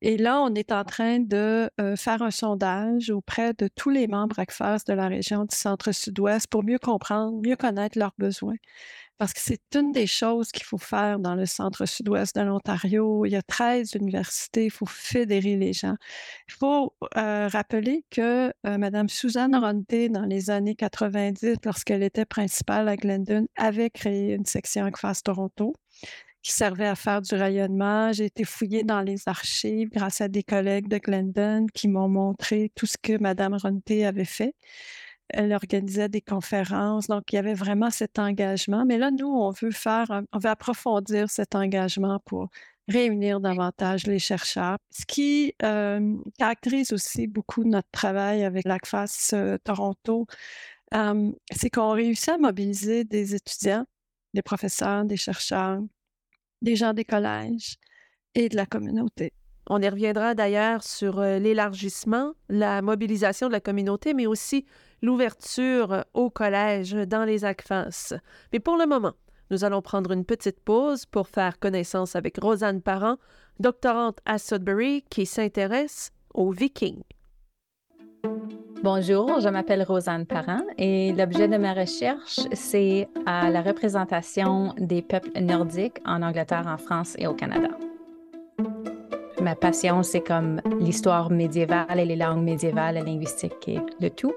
Et 0.02 0.17
là, 0.17 0.41
on 0.41 0.55
est 0.55 0.73
en 0.73 0.85
train 0.85 1.19
de 1.20 1.70
faire 1.97 2.23
un 2.23 2.31
sondage 2.31 3.11
auprès 3.11 3.52
de 3.55 3.69
tous 3.69 3.91
les 3.91 4.08
membres 4.08 4.39
ACFAS 4.39 4.84
de 4.86 4.93
la 4.94 5.08
région 5.08 5.44
du 5.44 5.55
centre-sud-ouest 5.55 6.46
pour 6.46 6.65
mieux 6.65 6.79
comprendre, 6.79 7.41
mieux 7.43 7.56
connaître 7.56 7.98
leurs 7.98 8.15
besoins 8.19 8.56
parce 9.20 9.34
que 9.34 9.41
c'est 9.43 9.60
une 9.77 9.93
des 9.93 10.06
choses 10.06 10.51
qu'il 10.51 10.65
faut 10.65 10.79
faire 10.79 11.19
dans 11.19 11.34
le 11.34 11.44
centre-sud-ouest 11.44 12.34
de 12.34 12.41
l'Ontario. 12.41 13.27
Il 13.27 13.32
y 13.32 13.36
a 13.36 13.43
13 13.43 13.93
universités, 13.96 14.65
il 14.65 14.70
faut 14.70 14.86
fédérer 14.86 15.56
les 15.56 15.74
gens. 15.74 15.96
Il 16.48 16.55
faut 16.55 16.94
euh, 17.19 17.46
rappeler 17.48 18.03
que 18.10 18.48
euh, 18.48 18.79
Mme 18.79 19.10
Suzanne 19.10 19.55
Ronté, 19.55 20.08
dans 20.08 20.24
les 20.24 20.48
années 20.48 20.74
90, 20.74 21.56
lorsqu'elle 21.67 22.03
était 22.03 22.24
principale 22.24 22.89
à 22.89 22.96
Glendon, 22.96 23.46
avait 23.56 23.91
créé 23.91 24.32
une 24.32 24.46
section 24.46 24.86
ACFAS 24.86 25.20
Toronto 25.22 25.74
qui 26.43 26.53
servait 26.53 26.87
à 26.87 26.94
faire 26.94 27.23
du 27.23 27.35
rayonnement. 27.35 28.13
J'ai 28.13 28.27
été 28.27 28.44
fouillée 28.44 28.82
dans 28.85 29.01
les 29.01 29.29
archives 29.29 29.91
grâce 29.91 30.20
à 30.20 30.29
des 30.29 30.43
collègues 30.43 30.89
de 30.89 30.99
Glendon 30.99 31.67
qui 31.75 31.89
m'ont 31.89 32.09
montré 32.09 32.73
tout 32.75 32.87
ce 32.87 32.97
que 33.01 33.19
Mme 33.19 33.55
Ronté 33.55 34.06
avait 34.06 34.25
fait 34.25 34.55
elle 35.32 35.53
organisait 35.53 36.09
des 36.09 36.20
conférences, 36.20 37.06
donc 37.06 37.32
il 37.32 37.37
y 37.37 37.39
avait 37.39 37.55
vraiment 37.55 37.91
cet 37.91 38.19
engagement. 38.19 38.85
Mais 38.85 38.99
là, 38.99 39.11
nous, 39.11 39.29
on 39.29 39.51
veut 39.51 39.70
faire, 39.70 40.23
on 40.32 40.39
veut 40.39 40.51
approfondir 40.51 41.31
cet 41.31 41.55
engagement 41.55 42.20
pour 42.25 42.49
réunir 42.89 43.41
davantage 43.41 44.06
les 44.06 44.19
chercheurs. 44.19 44.77
Ce 44.91 45.05
qui 45.06 45.55
euh, 45.63 46.17
caractérise 46.39 46.93
aussi 46.93 47.27
beaucoup 47.27 47.65
notre 47.65 47.89
travail 47.93 48.44
avec 48.44 48.65
l'ACFAS 48.67 49.31
euh, 49.35 49.59
Toronto, 49.63 50.27
euh, 50.94 51.32
c'est 51.53 51.70
qu'on 51.70 51.93
réussit 51.93 52.31
à 52.31 52.39
mobiliser 52.39 53.05
des 53.05 53.35
étudiants, 53.35 53.87
des 54.35 54.43
professeurs, 54.43 55.05
des 55.05 55.17
chercheurs, 55.17 55.81
des 56.62 56.76
gens 56.76 56.93
des 56.93 57.05
collèges 57.05 57.76
et 58.34 58.48
de 58.48 58.56
la 58.56 58.67
communauté. 58.67 59.32
On 59.69 59.81
y 59.81 59.88
reviendra 59.88 60.34
d'ailleurs 60.34 60.82
sur 60.82 61.20
l'élargissement, 61.20 62.32
la 62.48 62.82
mobilisation 62.82 63.46
de 63.46 63.52
la 63.52 63.60
communauté, 63.60 64.14
mais 64.14 64.26
aussi 64.26 64.67
l'ouverture 65.02 66.05
au 66.12 66.29
collège 66.31 66.93
dans 66.93 67.24
les 67.24 67.44
ACFAS. 67.44 68.14
Mais 68.52 68.58
pour 68.58 68.76
le 68.76 68.86
moment, 68.86 69.14
nous 69.50 69.64
allons 69.64 69.82
prendre 69.82 70.12
une 70.12 70.24
petite 70.24 70.60
pause 70.60 71.06
pour 71.06 71.29
faire 71.29 71.58
connaissance 71.58 72.17
avec 72.17 72.38
Rosanne 72.38 72.82
Parent, 72.82 73.17
doctorante 73.58 74.19
à 74.24 74.38
Sudbury, 74.38 75.05
qui 75.10 75.26
s'intéresse 75.26 76.10
aux 76.34 76.50
Vikings. 76.50 77.02
Bonjour, 78.82 79.41
je 79.41 79.48
m'appelle 79.48 79.82
Rosanne 79.82 80.24
Parent 80.24 80.62
et 80.79 81.12
l'objet 81.12 81.48
de 81.48 81.58
ma 81.58 81.74
recherche, 81.74 82.41
c'est 82.53 83.08
la 83.27 83.60
représentation 83.60 84.74
des 84.79 85.03
peuples 85.03 85.39
nordiques 85.39 85.98
en 86.06 86.22
Angleterre, 86.22 86.67
en 86.67 86.79
France 86.79 87.15
et 87.19 87.27
au 87.27 87.34
Canada. 87.34 87.69
Ma 89.43 89.55
passion, 89.55 90.03
c'est 90.03 90.20
comme 90.20 90.60
l'histoire 90.81 91.31
médiévale 91.31 91.98
et 91.98 92.05
les 92.05 92.17
langues 92.17 92.43
médiévales, 92.43 92.94
la 92.94 93.03
linguistique 93.03 93.69
et 93.69 93.81
le 94.00 94.10
tout. 94.10 94.34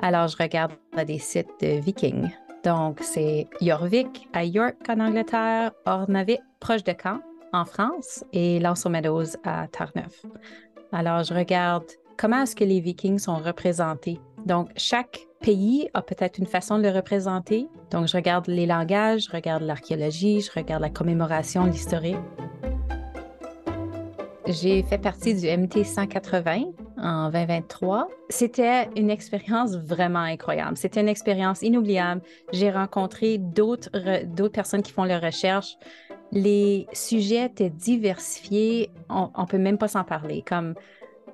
Alors, 0.00 0.28
je 0.28 0.36
regarde 0.36 0.72
des 1.06 1.18
sites 1.18 1.50
de 1.60 1.80
vikings. 1.80 2.30
Donc, 2.64 2.98
c'est 3.00 3.48
Jorvik 3.60 4.28
à 4.32 4.44
York 4.44 4.76
en 4.88 5.00
Angleterre, 5.00 5.72
Ornavik 5.86 6.40
proche 6.58 6.84
de 6.84 6.92
Caen 7.00 7.20
en 7.52 7.64
France 7.64 8.24
et 8.32 8.60
Lancer 8.60 8.88
Meadows 8.88 9.36
à 9.44 9.66
Tarneuf. 9.68 10.24
Alors, 10.92 11.22
je 11.22 11.34
regarde 11.34 11.84
comment 12.20 12.42
est-ce 12.42 12.54
que 12.54 12.64
les 12.64 12.80
Vikings 12.80 13.18
sont 13.18 13.36
représentés? 13.36 14.20
Donc, 14.44 14.68
chaque 14.76 15.20
pays 15.40 15.88
a 15.94 16.02
peut-être 16.02 16.36
une 16.36 16.46
façon 16.46 16.76
de 16.76 16.82
le 16.82 16.90
représenter. 16.90 17.66
Donc, 17.90 18.08
je 18.08 18.16
regarde 18.16 18.46
les 18.46 18.66
langages, 18.66 19.24
je 19.24 19.30
regarde 19.30 19.62
l'archéologie, 19.62 20.42
je 20.42 20.52
regarde 20.52 20.82
la 20.82 20.90
commémoration, 20.90 21.64
l'historique. 21.64 22.18
J'ai 24.46 24.82
fait 24.82 24.98
partie 24.98 25.34
du 25.34 25.46
MT 25.46 25.84
180 25.84 26.64
en 26.98 27.30
2023. 27.30 28.08
C'était 28.28 28.90
une 28.96 29.08
expérience 29.08 29.76
vraiment 29.76 30.18
incroyable. 30.18 30.76
C'était 30.76 31.00
une 31.00 31.08
expérience 31.08 31.62
inoubliable. 31.62 32.20
J'ai 32.52 32.70
rencontré 32.70 33.38
d'autres 33.38 33.88
personnes 34.52 34.82
qui 34.82 34.92
font 34.92 35.04
leur 35.04 35.22
recherche. 35.22 35.76
Les 36.32 36.86
sujets 36.92 37.46
étaient 37.46 37.70
diversifiés. 37.70 38.90
On, 39.08 39.30
ne 39.38 39.46
peut 39.46 39.58
même 39.58 39.78
pas 39.78 39.88
s'en 39.88 40.04
parler. 40.04 40.42
Comme 40.46 40.74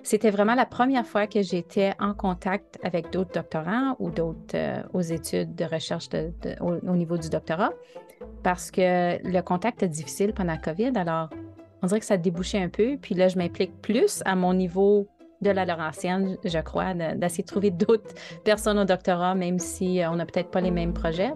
c'était 0.07 0.31
vraiment 0.31 0.55
la 0.55 0.67
première 0.67 1.05
fois 1.05 1.27
que 1.27 1.43
j'étais 1.43 1.93
en 1.99 2.15
contact 2.15 2.79
avec 2.85 3.11
d'autres 3.11 3.33
doctorants 3.33 3.97
ou 3.99 4.11
d'autres 4.11 4.55
euh, 4.55 4.81
aux 4.93 5.01
études 5.01 5.57
de 5.57 5.65
recherche 5.65 6.09
au, 6.61 6.95
niveau 6.95 7.19
du 7.19 7.29
doctorat 7.29 7.73
parce 8.45 8.71
que 8.71 9.21
le 9.21 9.41
contact 9.41 9.83
est 9.83 9.89
difficile 9.89 10.33
pendant 10.33 10.53
la 10.53 10.59
COVID. 10.59 10.93
Alors, 10.95 11.31
on 11.83 11.89
dirait 11.89 11.99
que 11.99 12.07
ça 12.07 12.19
débouchait 12.19 12.63
un 12.63 12.69
peu. 12.69 12.97
Puis 13.03 13.17
là, 13.17 13.27
je 13.27 13.37
m'implique 13.37 13.83
plus 13.83 14.23
à 14.25 14.37
mon 14.37 14.55
niveau 14.55 15.09
de 15.43 15.51
la 15.51 15.65
Laurentienne, 15.65 16.39
je 16.45 16.59
crois, 16.61 16.95
d'essayer 16.95 17.43
de 17.43 17.49
trouver 17.49 17.73
d'autres 17.73 18.15
personnes 18.45 18.79
au 18.79 18.85
doctorat, 18.85 19.35
même 19.35 19.59
si 19.59 20.01
euh, 20.01 20.11
on 20.13 20.15
n'a 20.15 20.25
peut-être 20.25 20.53
pas 20.53 20.61
les 20.61 20.71
mêmes 20.71 20.95
projets. 20.95 21.33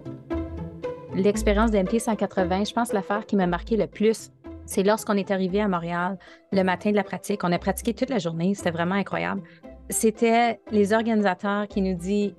L'expérience 1.13 1.71
d'MT 1.71 1.99
180, 1.99 2.63
je 2.63 2.73
pense 2.73 2.93
l'affaire 2.93 3.25
qui 3.25 3.35
m'a 3.35 3.47
marqué 3.47 3.75
le 3.75 3.87
plus, 3.87 4.31
c'est 4.71 4.83
lorsqu'on 4.83 5.17
est 5.17 5.31
arrivé 5.31 5.59
à 5.59 5.67
Montréal 5.67 6.17
le 6.53 6.63
matin 6.63 6.91
de 6.91 6.95
la 6.95 7.03
pratique. 7.03 7.43
On 7.43 7.51
a 7.51 7.59
pratiqué 7.59 7.93
toute 7.93 8.09
la 8.09 8.19
journée, 8.19 8.53
c'était 8.53 8.71
vraiment 8.71 8.95
incroyable. 8.95 9.41
C'était 9.89 10.61
les 10.71 10.93
organisateurs 10.93 11.67
qui 11.67 11.81
nous 11.81 11.93
disent 11.93 12.33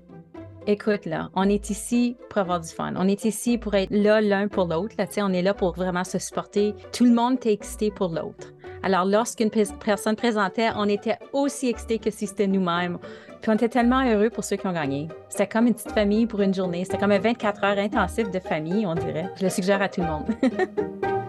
Écoute, 0.67 1.05
là, 1.05 1.29
on 1.35 1.47
est 1.47 1.69
ici 1.69 2.17
pour 2.31 2.39
avoir 2.39 2.61
du 2.61 2.69
fun. 2.69 2.95
On 2.97 3.07
est 3.07 3.27
ici 3.27 3.59
pour 3.59 3.75
être 3.75 3.91
là 3.91 4.23
l'un 4.23 4.49
pour 4.49 4.65
l'autre. 4.65 4.95
Là, 4.97 5.05
on 5.19 5.33
est 5.33 5.43
là 5.43 5.53
pour 5.53 5.75
vraiment 5.75 6.05
se 6.05 6.19
supporter. 6.19 6.75
Tout 6.93 7.05
le 7.05 7.11
monde 7.11 7.37
est 7.45 7.53
excité 7.53 7.91
pour 7.91 8.09
l'autre. 8.09 8.55
Alors, 8.83 9.05
lorsqu'une 9.05 9.51
personne 9.51 10.17
présentait, 10.17 10.71
on 10.77 10.89
était 10.89 11.19
aussi 11.35 11.69
excité 11.69 11.99
que 11.99 12.11
si 12.11 12.27
c'était 12.27 12.47
nous-mêmes. 12.47 12.99
Puis 13.43 13.51
on 13.51 13.55
était 13.55 13.69
tellement 13.69 14.09
heureux 14.09 14.31
pour 14.31 14.45
ceux 14.45 14.57
qui 14.57 14.67
ont 14.67 14.73
gagné. 14.73 15.09
C'était 15.29 15.49
comme 15.49 15.67
une 15.67 15.75
petite 15.75 15.93
famille 15.93 16.27
pour 16.27 16.41
une 16.41 16.55
journée. 16.55 16.85
C'était 16.85 16.99
comme 16.99 17.13
un 17.13 17.19
24 17.19 17.65
heures 17.65 17.79
intensif 17.79 18.31
de 18.31 18.39
famille, 18.39 18.87
on 18.87 18.95
dirait. 18.95 19.31
Je 19.37 19.43
le 19.43 19.51
suggère 19.51 19.83
à 19.83 19.89
tout 19.89 20.01
le 20.01 20.07
monde. 20.07 20.27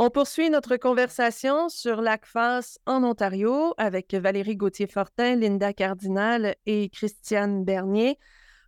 On 0.00 0.10
poursuit 0.10 0.48
notre 0.48 0.76
conversation 0.76 1.68
sur 1.68 2.00
l'ACFAS 2.00 2.78
en 2.86 3.02
Ontario 3.02 3.74
avec 3.78 4.14
Valérie 4.14 4.54
Gauthier-Fortin, 4.54 5.34
Linda 5.34 5.72
Cardinal 5.72 6.54
et 6.66 6.88
Christiane 6.88 7.64
Bernier. 7.64 8.16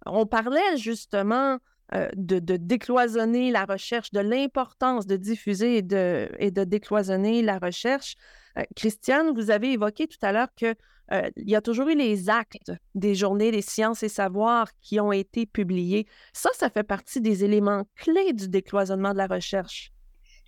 On 0.07 0.27
parlait 0.27 0.77
justement 0.77 1.59
euh, 1.95 2.09
de, 2.17 2.57
décloisonner 2.57 3.53
la 3.53 3.65
recherche, 3.65 4.11
de 4.11 4.19
l'importance 4.19 5.07
de 5.07 5.15
diffuser 5.15 5.77
et 5.77 5.83
de, 5.83 6.65
décloisonner 6.65 7.43
la 7.43 7.61
recherche. 7.61 8.17
Euh, 8.59 8.65
Christiane, 8.75 9.33
vous 9.33 9.53
avez 9.53 9.75
évoqué 9.75 10.09
tout 10.09 10.19
à 10.23 10.33
l'heure 10.33 10.53
qu'il 10.57 10.75
euh, 11.13 11.31
y 11.37 11.55
a 11.55 11.61
toujours 11.61 11.91
eu 11.91 11.97
les 11.97 12.29
actes 12.29 12.73
des 12.97 13.15
journées 13.15 13.53
des 13.53 13.63
sciences 13.63 14.03
et 14.03 14.09
savoirs 14.09 14.67
qui 14.81 14.99
ont 14.99 15.13
été 15.13 15.47
publiés. 15.47 16.09
Ça, 16.33 16.51
ça 16.55 16.71
fait 16.71 16.83
partie 16.83 17.21
des 17.21 17.45
éléments 17.45 17.85
clés 17.95 18.33
du 18.33 18.49
décloisonnement 18.49 19.13
de 19.13 19.19
la 19.19 19.29
recherche. 19.29 19.93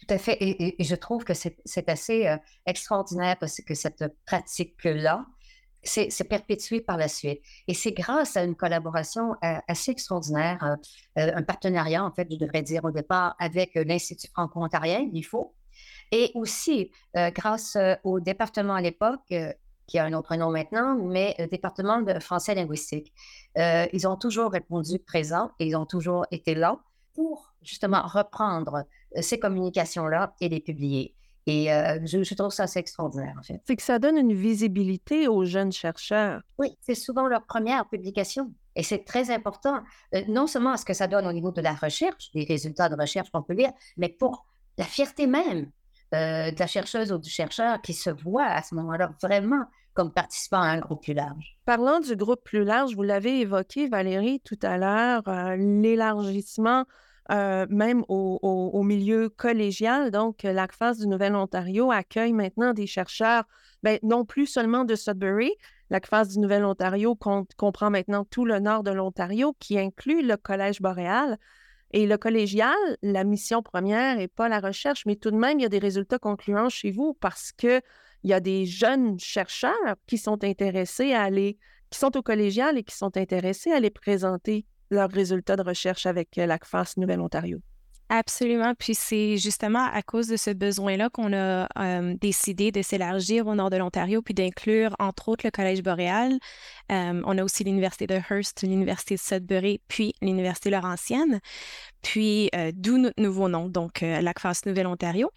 Tout 0.06 0.14
à 0.14 0.18
fait. 0.18 0.36
Et, 0.40 0.82
je 0.82 0.94
trouve 0.96 1.24
que 1.24 1.32
c'est 1.34 1.88
assez 1.88 2.26
euh, 2.26 2.36
extraordinaire 2.66 3.36
parce 3.38 3.60
que 3.60 3.74
cette 3.74 4.04
pratique-là 4.26 5.24
s'est 5.84 6.10
perpétuée 6.28 6.80
par 6.80 6.96
la 6.96 7.08
suite. 7.08 7.40
Et 7.68 7.74
c'est 7.74 7.92
grâce 7.92 8.36
à 8.36 8.44
une 8.44 8.56
collaboration 8.56 9.34
euh, 9.44 9.58
assez 9.68 9.92
extraordinaire, 9.92 10.76
euh, 11.18 11.32
un 11.34 11.42
partenariat, 11.42 12.04
en 12.04 12.12
fait, 12.12 12.26
je 12.30 12.36
devrais 12.36 12.62
dire 12.62 12.84
au 12.84 12.90
départ, 12.90 13.36
avec 13.38 13.74
l'Institut 13.74 14.28
franco-ontarien, 14.28 15.08
l'IFO, 15.12 15.54
et 16.12 16.30
aussi 16.34 16.92
grâce 17.14 17.76
au 18.04 18.20
département 18.20 18.74
à 18.74 18.82
l'époque, 18.82 19.32
qui 19.86 19.98
a 19.98 20.04
un 20.04 20.12
autre 20.12 20.36
nom 20.36 20.50
maintenant, 20.50 20.94
mais 20.94 21.34
département 21.50 22.02
de 22.02 22.20
français 22.20 22.54
linguistique. 22.54 23.12
ils 23.56 24.06
ont 24.06 24.16
toujours 24.16 24.52
répondu 24.52 24.98
présent 24.98 25.50
et 25.58 25.66
ils 25.66 25.74
ont 25.74 25.86
toujours 25.86 26.26
été 26.30 26.54
là 26.54 26.78
pour 27.14 27.54
justement 27.62 28.02
reprendre 28.02 28.84
ces 29.20 29.38
communications-là 29.38 30.34
et 30.40 30.48
les 30.48 30.60
publier. 30.60 31.14
Et 31.46 31.72
euh, 31.72 31.98
je, 32.04 32.34
trouve 32.34 32.52
ça 32.52 32.64
assez 32.64 32.78
extraordinaire, 32.78 33.34
en 33.38 33.42
fait. 33.42 33.60
C'est 33.66 33.76
que 33.76 33.82
ça 33.82 33.98
donne 33.98 34.16
une 34.16 34.32
visibilité 34.32 35.26
aux 35.26 35.44
jeunes 35.44 35.72
chercheurs. 35.72 36.40
Oui, 36.58 36.76
c'est 36.80 36.94
souvent 36.94 37.26
leur 37.26 37.44
première 37.44 37.88
publication. 37.88 38.52
Et 38.76 38.82
c'est 38.82 39.04
très 39.04 39.30
important, 39.30 39.80
euh, 40.14 40.22
non 40.28 40.46
seulement 40.46 40.76
ce 40.76 40.84
que 40.84 40.94
ça 40.94 41.08
donne 41.08 41.26
au 41.26 41.32
niveau 41.32 41.50
de 41.50 41.60
la 41.60 41.74
recherche, 41.74 42.30
des 42.32 42.44
résultats 42.44 42.88
de 42.88 42.94
recherche 42.94 43.30
qu'on 43.30 43.42
peut 43.42 43.54
lire, 43.54 43.72
mais 43.96 44.08
pour 44.08 44.46
la 44.78 44.84
fierté 44.84 45.26
même 45.26 45.70
de 46.12 46.58
la 46.58 46.66
chercheuse 46.66 47.10
ou 47.10 47.16
du 47.16 47.30
chercheur 47.30 47.80
qui 47.80 47.94
se 47.94 48.10
voit 48.10 48.44
à 48.44 48.62
ce 48.62 48.74
moment-là 48.74 49.14
vraiment 49.22 49.64
comme 49.94 50.12
participant 50.12 50.60
à 50.60 50.66
un 50.66 50.78
groupe 50.78 51.02
plus 51.02 51.14
large. 51.14 51.56
Parlant 51.64 52.00
du 52.00 52.16
groupe 52.16 52.42
plus 52.44 52.64
large, 52.64 52.94
vous 52.94 53.02
l'avez 53.02 53.40
évoqué, 53.40 53.88
Valérie, 53.88 54.40
tout 54.40 54.58
à 54.62 54.76
l'heure, 54.76 55.22
l'élargissement 55.56 56.84
euh, 57.30 57.66
même 57.70 58.04
au, 58.08 58.82
milieu 58.82 59.28
collégial. 59.28 60.10
Donc, 60.10 60.42
l'ACFAS 60.42 60.94
du 60.94 61.06
Nouvel-Ontario 61.06 61.92
accueille 61.92 62.32
maintenant 62.32 62.72
des 62.72 62.86
chercheurs, 62.86 63.44
ben, 63.82 63.98
non 64.02 64.24
plus 64.24 64.46
seulement 64.46 64.84
de 64.84 64.94
Sudbury. 64.96 65.52
L'ACFAS 65.90 66.26
du 66.26 66.40
Nouvel-Ontario 66.40 67.14
comprend 67.14 67.90
maintenant 67.90 68.24
tout 68.24 68.44
le 68.44 68.58
nord 68.58 68.82
de 68.82 68.90
l'Ontario, 68.90 69.54
qui 69.60 69.78
inclut 69.78 70.26
le 70.26 70.36
Collège 70.36 70.80
boréal. 70.80 71.38
Et 71.92 72.06
le 72.06 72.16
collégial, 72.16 72.74
la 73.02 73.22
mission 73.22 73.62
première 73.62 74.16
n'est 74.16 74.28
pas 74.28 74.48
la 74.48 74.60
recherche, 74.60 75.04
mais 75.04 75.16
tout 75.16 75.30
de 75.30 75.36
même, 75.36 75.58
il 75.60 75.62
y 75.62 75.66
a 75.66 75.68
des 75.68 75.78
résultats 75.78 76.18
concluants 76.18 76.70
chez 76.70 76.90
vous 76.90 77.14
parce 77.14 77.52
qu'il 77.52 77.82
y 78.24 78.32
a 78.32 78.40
des 78.40 78.64
jeunes 78.64 79.18
chercheurs 79.20 79.96
qui 80.06 80.16
sont 80.16 80.42
intéressés 80.42 81.12
à 81.12 81.22
aller, 81.22 81.58
qui 81.90 81.98
sont 81.98 82.16
au 82.16 82.22
collégial 82.22 82.78
et 82.78 82.82
qui 82.82 82.96
sont 82.96 83.16
intéressés 83.18 83.72
à 83.72 83.80
les 83.80 83.90
présenter 83.90 84.64
leurs 84.92 85.10
résultats 85.10 85.56
de 85.56 85.62
recherche 85.62 86.06
avec 86.06 86.38
euh, 86.38 86.46
l'ACFAS 86.46 86.94
Nouvelle-Ontario. 86.96 87.60
Absolument. 88.14 88.74
Puis 88.78 88.94
c'est 88.94 89.38
justement 89.38 89.86
à 89.90 90.02
cause 90.02 90.26
de 90.26 90.36
ce 90.36 90.50
besoin-là 90.50 91.08
qu'on 91.08 91.32
a 91.32 91.66
décidé 92.20 92.70
de 92.70 92.82
s'élargir 92.82 93.46
au 93.46 93.54
nord 93.54 93.70
de 93.70 93.78
l'Ontario, 93.78 94.20
puis 94.20 94.34
d'inclure 94.34 94.94
entre 94.98 95.30
autres 95.30 95.46
le 95.46 95.50
Collège 95.50 95.82
boréal. 95.82 96.38
on 96.90 97.38
a 97.38 97.42
aussi 97.42 97.64
l'Université 97.64 98.06
de 98.06 98.16
Hearst, 98.16 98.64
l'Université 98.64 99.14
de 99.14 99.20
Sudbury, 99.20 99.80
puis 99.88 100.12
l'Université 100.20 100.68
Laurentienne. 100.68 101.40
Puis 102.02 102.50
d'où 102.74 102.98
notre 102.98 103.18
nouveau 103.22 103.48
nom, 103.48 103.70
donc 103.70 104.02
l'ACFAS 104.02 104.60
Nouvelle-Ontario. 104.66 105.30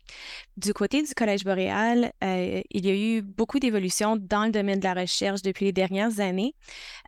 Du 0.58 0.74
côté 0.74 1.02
du 1.02 1.14
Collège 1.14 1.46
boréal, 1.46 2.12
il 2.22 2.86
y 2.86 2.90
a 2.90 2.94
eu 2.94 3.22
beaucoup 3.22 3.60
d'évolutions 3.60 4.18
dans 4.18 4.44
le 4.44 4.52
domaine 4.52 4.80
de 4.80 4.84
la 4.84 4.96
recherche 4.96 5.42
depuis 5.44 5.64
les 5.64 5.72
dernières 5.72 6.20
années. 6.20 6.54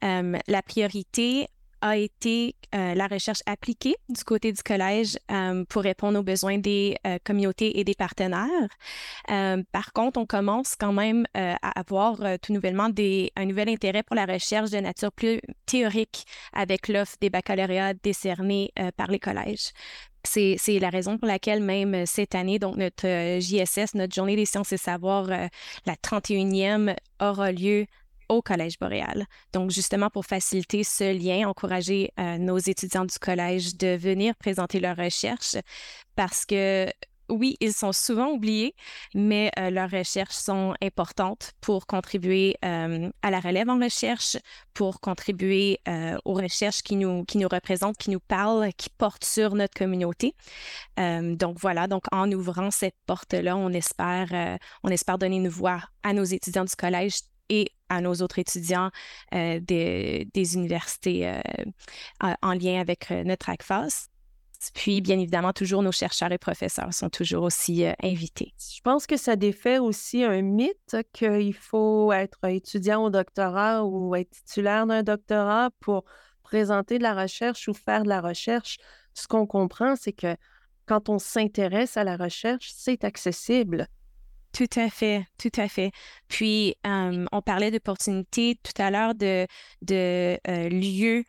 la 0.01 0.61
priorité 0.65 1.49
a 1.81 1.97
été 1.97 2.55
euh, 2.75 2.95
la 2.95 3.07
recherche 3.07 3.41
appliquée 3.45 3.95
du 4.09 4.23
côté 4.23 4.51
du 4.51 4.61
collège 4.61 5.17
euh, 5.31 5.63
pour 5.69 5.83
répondre 5.83 6.19
aux 6.19 6.23
besoins 6.23 6.57
des 6.57 6.97
euh, 7.05 7.17
communautés 7.23 7.79
et 7.79 7.83
des 7.83 7.93
partenaires. 7.93 8.47
par 9.71 9.93
contre, 9.93 10.19
on 10.19 10.25
commence 10.25 10.75
quand 10.75 10.93
même 10.93 11.25
à 11.33 11.79
avoir 11.79 12.17
tout 12.41 12.53
nouvellement 12.53 12.89
un 13.35 13.45
nouvel 13.45 13.69
intérêt 13.69 14.03
pour 14.03 14.15
la 14.15 14.25
recherche 14.25 14.71
de 14.71 14.77
nature 14.77 15.11
plus 15.11 15.39
théorique 15.65 16.25
avec 16.53 16.87
l'offre 16.87 17.15
des 17.21 17.29
baccalauréats 17.29 17.93
décernés 17.93 18.71
par 18.95 19.07
les 19.07 19.19
collèges. 19.19 19.71
C'est 20.23 20.79
la 20.79 20.89
raison 20.89 21.17
pour 21.17 21.27
laquelle 21.27 21.61
même 21.61 22.05
cette 22.05 22.35
année, 22.35 22.59
donc 22.59 22.75
notre 22.75 23.39
JSS, 23.39 23.95
notre 23.95 24.13
Journée 24.13 24.35
des 24.35 24.45
sciences 24.45 24.73
et 24.73 24.77
savoirs, 24.77 25.27
la 25.27 25.95
31e, 25.95 26.95
aura 27.19 27.51
lieu 27.51 27.85
au 28.29 28.41
Collège 28.41 28.79
boréal. 28.79 29.25
Donc, 29.53 29.71
justement, 29.71 30.09
pour 30.09 30.25
faciliter 30.25 30.83
ce 30.83 31.13
lien, 31.13 31.47
encourager 31.47 32.11
euh, 32.19 32.37
nos 32.37 32.57
étudiants 32.57 33.05
du 33.05 33.17
collège 33.19 33.75
de 33.77 33.95
venir 33.95 34.35
présenter 34.35 34.79
leurs 34.79 34.97
recherches 34.97 35.57
parce 36.15 36.45
que 36.45 36.87
oui, 37.29 37.57
ils 37.59 37.73
sont 37.73 37.91
souvent 37.91 38.29
oubliés, 38.29 38.73
mais 39.13 39.51
euh, 39.59 39.69
leurs 39.69 39.91
recherches 39.91 40.35
sont 40.35 40.73
importantes 40.81 41.51
pour 41.59 41.85
contribuer 41.85 42.55
euh, 42.63 43.09
à 43.21 43.31
la 43.31 43.41
relève 43.41 43.67
en 43.69 43.77
recherche, 43.77 44.37
pour 44.73 45.01
contribuer 45.01 45.81
aux 46.23 46.33
recherches 46.33 46.83
qui 46.83 46.95
nous, 46.95 47.25
qui 47.25 47.37
nous 47.37 47.49
représentent, 47.49 47.97
qui 47.97 48.11
nous 48.11 48.21
parlent, 48.21 48.71
qui 48.77 48.89
portent 48.89 49.25
sur 49.25 49.55
notre 49.55 49.73
communauté. 49.73 50.35
donc 50.97 51.57
voilà, 51.59 51.87
donc 51.87 52.03
en 52.13 52.31
ouvrant 52.31 52.71
cette 52.71 52.95
porte-là, 53.07 53.57
on 53.57 53.71
espère, 53.71 54.59
on 54.83 54.89
espère 54.89 55.17
donner 55.17 55.37
une 55.37 55.49
voix 55.49 55.81
à 56.03 56.13
nos 56.13 56.23
étudiants 56.23 56.65
du 56.65 56.75
collège 56.75 57.15
et 57.49 57.71
à 57.89 58.01
nos 58.01 58.15
autres 58.15 58.39
étudiants 58.39 58.91
des, 59.31 60.27
des, 60.33 60.55
universités 60.55 61.41
en 62.21 62.53
lien 62.53 62.81
avec 62.81 63.09
notre 63.11 63.49
ACFAS. 63.49 64.09
Puis, 64.73 65.01
bien 65.01 65.19
évidemment, 65.19 65.53
toujours 65.53 65.83
nos 65.83 65.91
chercheurs 65.91 66.31
et 66.31 66.37
professeurs 66.37 66.93
sont 66.93 67.09
toujours 67.09 67.43
aussi 67.43 67.85
euh, 67.85 67.93
invités. 68.01 68.53
Je 68.57 68.81
pense 68.81 69.05
que 69.05 69.17
ça 69.17 69.35
défait 69.35 69.77
aussi 69.77 70.23
un 70.23 70.41
mythe 70.41 70.95
qu'il 71.13 71.53
faut 71.53 72.11
être 72.11 72.43
étudiant 72.45 73.03
au 73.03 73.09
doctorat 73.09 73.83
ou 73.83 74.15
être 74.15 74.31
titulaire 74.31 74.87
d'un 74.87 75.03
doctorat 75.03 75.69
pour 75.79 76.05
présenter 76.43 76.97
de 76.97 77.03
la 77.03 77.13
recherche 77.13 77.67
ou 77.67 77.73
faire 77.73 78.03
de 78.03 78.09
la 78.09 78.21
recherche. 78.21 78.77
Ce 79.13 79.27
qu'on 79.27 79.45
comprend, 79.45 79.95
c'est 79.95 80.13
que 80.13 80.35
quand 80.85 81.09
on 81.09 81.19
s'intéresse 81.19 81.97
à 81.97 82.03
la 82.03 82.17
recherche, 82.17 82.71
c'est 82.73 83.03
accessible. 83.03 83.87
Tout 84.57 84.79
à 84.79 84.89
fait, 84.89 85.23
tout 85.37 85.51
à 85.57 85.67
fait. 85.67 85.91
Puis, 86.27 86.75
on 86.83 87.41
parlait 87.45 87.69
d'opportunités 87.69 88.57
tout 88.63 88.81
à 88.81 88.89
l'heure 88.89 89.13
de, 89.13 89.45
de 89.83 90.39
euh, 90.47 90.69
lieux 90.69 91.23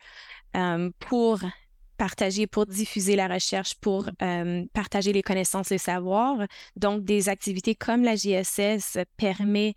pour 0.97 1.39
partager, 1.99 2.47
pour 2.47 2.65
diffuser 2.65 3.15
la 3.15 3.27
recherche, 3.27 3.75
pour 3.75 4.09
euh, 4.23 4.65
partager 4.73 5.13
les 5.13 5.21
connaissances 5.21 5.71
et 5.71 5.77
savoirs. 5.77 6.39
Donc, 6.75 7.03
des 7.03 7.29
activités 7.29 7.75
comme 7.75 8.03
la 8.03 8.15
JSS 8.15 8.97
permet 9.17 9.75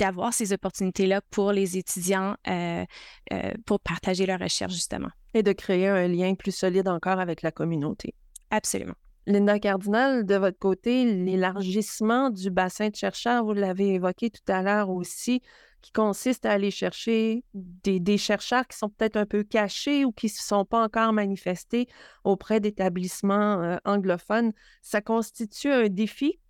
d'avoir 0.00 0.34
ces 0.34 0.52
opportunités-là 0.52 1.20
pour 1.30 1.52
les 1.52 1.76
étudiants 1.76 2.34
euh, 2.48 2.84
euh, 3.32 3.52
pour 3.64 3.78
partager 3.78 4.26
leur 4.26 4.40
recherche, 4.40 4.72
justement. 4.72 5.10
Et 5.34 5.44
de 5.44 5.52
créer 5.52 5.86
un 5.86 6.08
lien 6.08 6.34
plus 6.34 6.52
solide 6.56 6.88
encore 6.88 7.20
avec 7.20 7.42
la 7.42 7.52
communauté. 7.52 8.14
Absolument. 8.50 8.94
Linda 9.28 9.58
Cardinal, 9.58 10.24
de 10.24 10.36
votre 10.36 10.58
côté, 10.58 11.04
l'élargissement 11.04 12.30
du 12.30 12.50
bassin 12.50 12.88
de 12.88 12.96
chercheurs, 12.96 13.44
vous 13.44 13.52
l'avez 13.52 13.94
évoqué 13.94 14.30
tout 14.30 14.50
à 14.50 14.62
l'heure 14.62 14.88
aussi, 14.88 15.42
qui 15.82 15.92
consiste 15.92 16.46
à 16.46 16.52
aller 16.52 16.70
chercher 16.70 17.44
des, 17.52 18.16
chercheurs 18.16 18.66
qui 18.66 18.78
sont 18.78 18.88
peut-être 18.88 19.16
un 19.16 19.26
peu 19.26 19.44
cachés 19.44 20.06
ou 20.06 20.12
qui 20.12 20.26
ne 20.26 20.30
se 20.30 20.42
sont 20.42 20.64
pas 20.64 20.82
encore 20.82 21.12
manifestés 21.12 21.88
auprès 22.24 22.58
d'établissements 22.58 23.62
euh, 23.62 23.76
anglophones. 23.84 24.52
Ça 24.80 25.02
constitue 25.02 25.70
un 25.70 25.88
défi. 25.88 26.40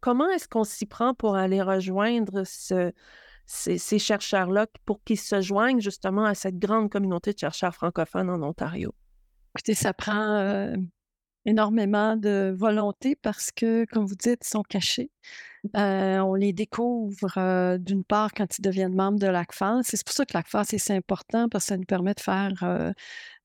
comment 0.00 0.28
est-ce 0.28 0.48
qu'on 0.48 0.64
s'y 0.64 0.84
prend 0.84 1.14
pour 1.14 1.34
aller 1.34 1.62
rejoindre 1.62 2.42
ces, 2.44 3.98
chercheurs-là 3.98 4.66
pour 4.84 5.02
qu'ils 5.02 5.18
se 5.18 5.40
joignent 5.40 5.80
justement 5.80 6.26
à 6.26 6.34
cette 6.34 6.58
grande 6.58 6.90
communauté 6.90 7.32
de 7.32 7.38
chercheurs 7.38 7.74
francophones 7.74 8.28
en 8.28 8.42
Ontario? 8.42 8.94
Écoutez, 9.56 9.74
ça 9.74 9.94
prend 9.94 10.36
euh, 10.36 10.76
énormément 11.48 12.16
de 12.16 12.54
volonté 12.56 13.16
parce 13.16 13.50
que, 13.50 13.86
comme 13.86 14.04
vous 14.04 14.14
dites, 14.14 14.40
ils 14.44 14.48
sont 14.48 14.62
cachés. 14.62 15.10
Euh, 15.76 16.18
on 16.18 16.34
les 16.34 16.52
découvre 16.52 17.36
euh, 17.36 17.78
d'une 17.78 18.04
part 18.04 18.32
quand 18.32 18.58
ils 18.58 18.62
deviennent 18.62 18.94
membres 18.94 19.18
de 19.18 19.26
l'ACFAS. 19.26 19.80
C'est 19.82 20.04
pour 20.04 20.14
ça 20.14 20.24
que 20.24 20.34
l'ACFAS 20.34 20.72
est 20.72 20.90
important 20.90 21.48
parce 21.48 21.64
que 21.64 21.68
ça 21.68 21.76
nous 21.76 21.84
permet 21.84 22.14
de 22.14 22.20
faire 22.20 22.52
euh, 22.62 22.92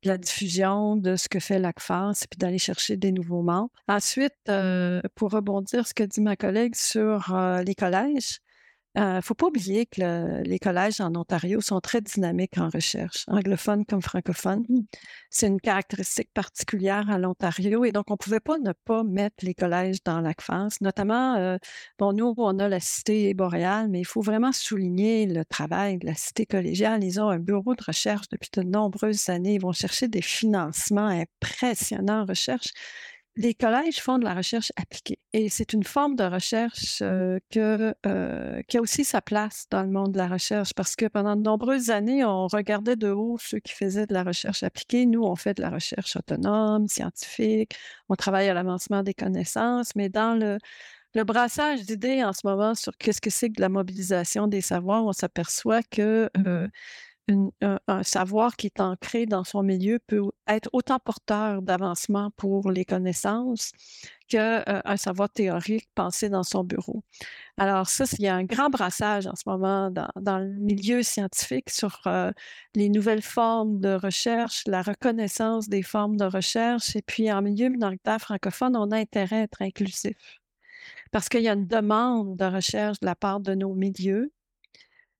de 0.03 0.07
la 0.07 0.17
diffusion 0.17 0.95
de 0.95 1.15
ce 1.15 1.27
que 1.27 1.39
fait 1.39 1.59
l'ACFAS 1.59 2.23
et 2.23 2.27
puis 2.29 2.37
d'aller 2.37 2.59
chercher 2.59 2.97
des 2.97 3.11
nouveaux 3.11 3.41
membres. 3.41 3.71
Ensuite, 3.87 4.35
pour 5.15 5.31
rebondir 5.31 5.87
ce 5.87 5.93
que 5.93 6.03
dit 6.03 6.21
ma 6.21 6.35
collègue 6.35 6.75
sur 6.75 7.35
les 7.65 7.75
collèges, 7.75 8.39
ne 8.95 9.21
faut 9.21 9.33
pas 9.33 9.47
oublier 9.47 9.85
que 9.85 10.43
les 10.43 10.59
collèges 10.59 11.01
en 11.01 11.15
Ontario 11.15 11.61
sont 11.61 11.79
très 11.79 12.01
dynamiques 12.01 12.57
en 12.57 12.69
recherche, 12.69 13.25
anglophones 13.27 13.85
comme 13.85 14.01
francophones. 14.01 14.65
Mmh. 14.69 14.81
C'est 15.29 15.47
une 15.47 15.59
caractéristique 15.59 16.29
particulière 16.33 17.09
à 17.09 17.17
l'Ontario 17.17 17.85
et 17.85 17.91
donc 17.91 18.05
on 18.09 18.13
ne 18.13 18.17
pouvait 18.17 18.39
pas 18.39 18.57
ne 18.59 18.71
pas 18.71 19.03
mettre 19.03 19.43
les 19.43 19.53
collèges 19.53 20.03
dans 20.03 20.21
l'ACFAS, 20.21 20.77
notamment, 20.81 21.35
euh, 21.35 21.57
bon, 21.97 22.13
nous, 22.13 22.33
on 22.37 22.59
a 22.59 22.69
la 22.69 22.79
cité 22.79 23.33
boréale, 23.33 23.87
mais 23.89 23.99
il 23.99 24.05
faut 24.05 24.21
vraiment 24.21 24.51
souligner 24.51 25.25
le 25.25 25.43
travail 25.45 25.97
de 25.97 26.05
la 26.05 26.15
cité 26.15 26.45
collégiale. 26.45 27.03
Ils 27.03 27.19
ont 27.19 27.29
un 27.29 27.39
bureau 27.39 27.75
de 27.75 27.83
recherche 27.83 28.27
depuis 28.29 28.49
de 28.53 28.61
nombreuses 28.61 29.29
années. 29.29 29.55
Ils 29.55 29.61
vont 29.61 29.71
chercher 29.71 30.07
des 30.07 30.21
financements 30.21 31.07
impressionnants 31.07 32.21
en 32.21 32.25
recherche 32.25 32.69
les 33.35 33.53
collèges 33.55 33.99
font 33.99 34.19
de 34.19 34.23
la 34.23 34.35
recherche 34.35 34.71
appliquée 34.75 35.19
et 35.33 35.49
c'est 35.49 35.73
une 35.73 35.83
forme 35.83 36.15
de 36.15 36.23
recherche 36.23 36.99
euh, 37.01 37.39
que, 37.49 37.95
euh, 38.05 38.61
qui 38.67 38.77
a 38.77 38.81
aussi 38.81 39.03
sa 39.03 39.21
place 39.21 39.65
dans 39.71 39.81
le 39.81 39.89
monde 39.89 40.11
de 40.11 40.19
la 40.19 40.27
recherche 40.27 40.73
parce 40.75 40.95
que 40.95 41.07
pendant 41.07 41.35
de 41.35 41.41
nombreuses 41.41 41.89
années, 41.89 42.23
on 42.23 42.47
regardait 42.47 42.95
de 42.95 43.09
haut 43.09 43.37
ceux 43.39 43.59
qui 43.59 43.73
faisaient 43.73 44.05
de 44.05 44.13
la 44.13 44.23
recherche 44.23 44.61
appliquée. 44.61 45.07
Nous, 45.07 45.23
on 45.23 45.35
fait 45.35 45.55
de 45.55 45.63
la 45.63 45.71
recherche 45.71 46.15
autonome, 46.15 46.87
scientifique, 46.87 47.75
on 48.09 48.15
travaille 48.15 48.49
à 48.49 48.53
l'avancement 48.53 49.01
des 49.01 49.15
connaissances, 49.15 49.95
mais 49.95 50.09
dans 50.09 50.35
le, 50.39 50.59
le 51.15 51.23
brassage 51.23 51.81
d'idées 51.81 52.23
en 52.23 52.33
ce 52.33 52.41
moment 52.45 52.75
sur 52.75 52.95
qu'est-ce 52.97 53.21
que 53.21 53.31
c'est 53.31 53.49
que 53.49 53.61
la 53.61 53.69
mobilisation 53.69 54.47
des 54.47 54.61
savoirs, 54.61 55.05
on 55.05 55.13
s'aperçoit 55.13 55.81
que 55.83 56.29
euh, 56.45 56.67
un, 57.29 58.03
savoir 58.03 58.55
qui 58.55 58.67
est 58.67 58.79
ancré 58.81 59.25
dans 59.25 59.43
son 59.43 59.63
milieu 59.63 59.99
peut 60.07 60.21
être 60.47 60.69
autant 60.73 60.99
porteur 60.99 61.61
d'avancement 61.61 62.31
pour 62.35 62.69
les 62.69 62.83
connaissances 62.83 63.71
qu'un 64.27 64.63
euh, 64.67 64.97
savoir 64.97 65.29
théorique 65.29 65.87
pensé 65.95 66.29
dans 66.29 66.43
son 66.43 66.63
bureau. 66.63 67.03
Alors 67.57 67.87
ça, 67.87 68.05
il 68.17 68.25
y 68.25 68.27
a 68.27 68.35
un 68.35 68.43
grand 68.43 68.69
brassage 68.69 69.27
en 69.27 69.35
ce 69.35 69.43
moment 69.45 69.91
dans, 69.91 70.39
le 70.39 70.53
milieu 70.59 71.03
scientifique 71.03 71.69
sur 71.69 72.01
euh, 72.07 72.31
les 72.75 72.89
nouvelles 72.89 73.21
formes 73.21 73.79
de 73.79 73.93
recherche, 73.93 74.63
la 74.67 74.81
reconnaissance 74.81 75.69
des 75.69 75.83
formes 75.83 76.17
de 76.17 76.25
recherche, 76.25 76.95
et 76.95 77.01
puis 77.01 77.31
en 77.31 77.41
milieu 77.41 77.69
minoritaire 77.69 78.19
francophone, 78.19 78.75
on 78.75 78.91
a 78.91 78.97
intérêt 78.97 79.37
à 79.37 79.43
être 79.43 79.61
inclusif 79.61 80.39
parce 81.11 81.29
qu'il 81.29 81.41
y 81.41 81.47
a 81.47 81.53
une 81.53 81.67
demande 81.67 82.35
de 82.35 82.45
recherche 82.45 82.99
de 82.99 83.05
la 83.05 83.15
part 83.15 83.39
de 83.39 83.53
nos 83.53 83.73
milieux 83.73 84.31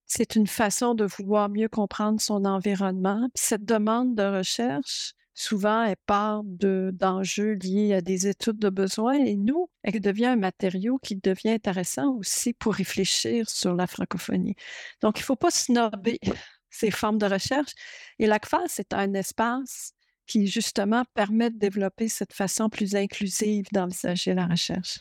c'est 0.06 0.36
une 0.36 0.48
façon 0.48 0.96
de 0.96 1.06
vouloir 1.06 1.50
mieux 1.50 1.70
comprendre 1.70 2.22
son 2.22 2.46
environnement. 2.46 3.30
cette 3.36 3.66
demande 3.66 4.16
de 4.16 4.24
recherche, 4.24 5.14
souvent, 5.34 5.84
elle 5.84 5.96
part 6.06 6.44
d'enjeux 6.44 7.54
liés 7.54 7.94
à 7.94 8.02
des 8.02 8.28
études 8.28 8.60
de 8.60 8.70
besoins 8.70 9.14
et 9.14 9.36
nous, 9.36 9.70
elle 9.84 10.00
devient 10.00 10.28
un 10.28 10.36
matériau 10.36 11.00
qui 11.00 11.16
devient 11.16 11.52
intéressant 11.52 12.16
aussi 12.16 12.54
pour 12.54 12.76
réfléchir 12.76 13.50
sur 13.50 13.76
la 13.76 13.88
francophonie. 13.88 14.56
Donc, 15.02 15.20
il 15.20 15.22
ne 15.22 15.26
faut 15.26 15.36
pas 15.36 15.52
snobber 15.52 16.20
ces 16.70 16.92
formes 16.92 17.18
de 17.18 17.26
recherche. 17.26 17.72
Et 18.20 18.28
l'ACFAS, 18.28 18.68
c'est 18.68 18.94
un 18.94 19.14
espace 19.14 19.94
qui, 20.26 20.48
justement, 20.48 21.04
permet 21.14 21.50
de 21.50 21.58
développer 21.58 22.08
cette 22.08 22.34
façon 22.34 22.70
plus 22.70 22.96
inclusive 22.96 23.66
d'envisager 23.72 24.34
la 24.34 24.48
recherche. 24.48 25.00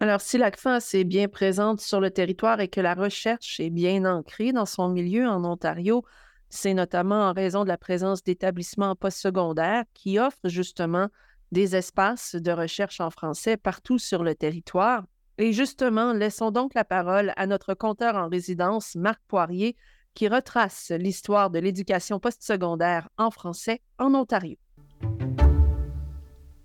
Alors, 0.00 0.20
si 0.20 0.38
l'ACFAS 0.38 0.94
est 0.94 1.02
bien 1.02 1.26
présente 1.26 1.80
sur 1.80 2.00
le 2.00 2.12
territoire 2.12 2.60
et 2.60 2.68
que 2.68 2.80
la 2.80 2.94
recherche 2.94 3.58
est 3.58 3.70
bien 3.70 4.04
ancrée 4.04 4.52
dans 4.52 4.64
son 4.64 4.88
milieu 4.88 5.26
en 5.26 5.44
Ontario, 5.44 6.04
c'est 6.50 6.72
notamment 6.72 7.28
en 7.28 7.32
raison 7.32 7.64
de 7.64 7.68
la 7.68 7.78
présence 7.78 8.22
d'établissements 8.22 8.94
postsecondaires 8.94 9.82
qui 9.94 10.20
offrent 10.20 10.48
justement 10.48 11.08
des 11.50 11.74
espaces 11.74 12.36
de 12.36 12.52
recherche 12.52 13.00
en 13.00 13.10
français 13.10 13.56
partout 13.56 13.98
sur 13.98 14.22
le 14.22 14.36
territoire. 14.36 15.04
Et 15.36 15.52
justement, 15.52 16.12
laissons 16.12 16.52
donc 16.52 16.74
la 16.74 16.84
parole 16.84 17.32
à 17.36 17.46
notre 17.48 17.74
compteur 17.74 18.14
en 18.14 18.28
résidence, 18.28 18.94
Marc 18.94 19.20
Poirier, 19.26 19.74
qui 20.14 20.28
retrace 20.28 20.92
l'histoire 20.96 21.50
de 21.50 21.58
l'éducation 21.58 22.20
postsecondaire 22.20 23.08
en 23.18 23.32
français 23.32 23.82
en 23.98 24.14
Ontario. 24.14 24.58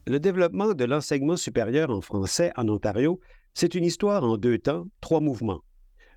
Le 0.05 0.19
développement 0.19 0.73
de 0.73 0.83
l'enseignement 0.83 1.37
supérieur 1.37 1.89
en 1.89 2.01
français 2.01 2.51
en 2.57 2.67
Ontario, 2.67 3.21
c'est 3.53 3.73
une 3.73 3.85
histoire 3.85 4.25
en 4.25 4.35
deux 4.35 4.57
temps, 4.57 4.85
trois 4.99 5.21
mouvements. 5.21 5.61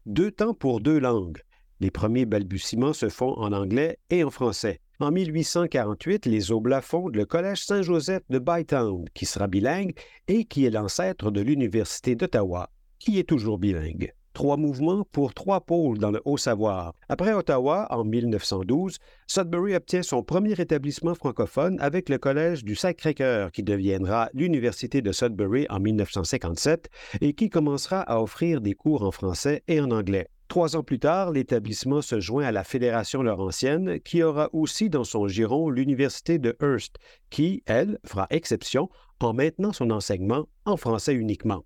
Deux 0.06 0.32
temps 0.32 0.54
pour 0.54 0.80
deux 0.80 0.98
langues. 0.98 1.40
Les 1.78 1.92
premiers 1.92 2.26
balbutiements 2.26 2.92
se 2.92 3.08
font 3.08 3.34
en 3.34 3.52
anglais 3.52 3.98
et 4.10 4.24
en 4.24 4.30
français. 4.30 4.80
En 4.98 5.12
1848, 5.12 6.26
les 6.26 6.50
Oblats 6.50 6.80
fondent 6.80 7.14
le 7.14 7.26
Collège 7.26 7.64
Saint-Joseph 7.64 8.22
de 8.28 8.40
Bytown, 8.40 9.04
qui 9.14 9.24
sera 9.24 9.46
bilingue 9.46 9.94
et 10.26 10.46
qui 10.46 10.64
est 10.64 10.70
l'ancêtre 10.70 11.30
de 11.30 11.42
l'Université 11.42 12.16
d'Ottawa, 12.16 12.70
qui 12.98 13.20
est 13.20 13.28
toujours 13.28 13.58
bilingue 13.58 14.12
trois 14.36 14.58
mouvements 14.58 15.02
pour 15.12 15.32
trois 15.32 15.62
pôles 15.62 15.96
dans 15.96 16.10
le 16.10 16.20
Haut-Savoir. 16.26 16.92
Après 17.08 17.32
Ottawa, 17.32 17.86
en 17.88 18.04
1912, 18.04 18.98
Sudbury 19.26 19.74
obtient 19.74 20.02
son 20.02 20.22
premier 20.22 20.52
établissement 20.52 21.14
francophone 21.14 21.78
avec 21.80 22.10
le 22.10 22.18
Collège 22.18 22.62
du 22.62 22.74
Sacré-Cœur, 22.74 23.50
qui 23.50 23.62
deviendra 23.62 24.28
l'Université 24.34 25.00
de 25.00 25.10
Sudbury 25.10 25.64
en 25.70 25.80
1957 25.80 26.90
et 27.22 27.32
qui 27.32 27.48
commencera 27.48 28.02
à 28.02 28.20
offrir 28.20 28.60
des 28.60 28.74
cours 28.74 29.04
en 29.04 29.10
français 29.10 29.62
et 29.68 29.80
en 29.80 29.90
anglais. 29.90 30.28
Trois 30.48 30.76
ans 30.76 30.82
plus 30.82 30.98
tard, 30.98 31.30
l'établissement 31.30 32.02
se 32.02 32.20
joint 32.20 32.44
à 32.44 32.52
la 32.52 32.62
Fédération 32.62 33.22
Laurentienne, 33.22 34.00
qui 34.00 34.22
aura 34.22 34.50
aussi 34.52 34.90
dans 34.90 35.04
son 35.04 35.28
giron 35.28 35.70
l'Université 35.70 36.38
de 36.38 36.54
Hearst, 36.60 36.96
qui, 37.30 37.62
elle, 37.64 37.98
fera 38.04 38.26
exception 38.28 38.90
en 39.18 39.32
maintenant 39.32 39.72
son 39.72 39.90
enseignement 39.90 40.46
en 40.66 40.76
français 40.76 41.14
uniquement. 41.14 41.64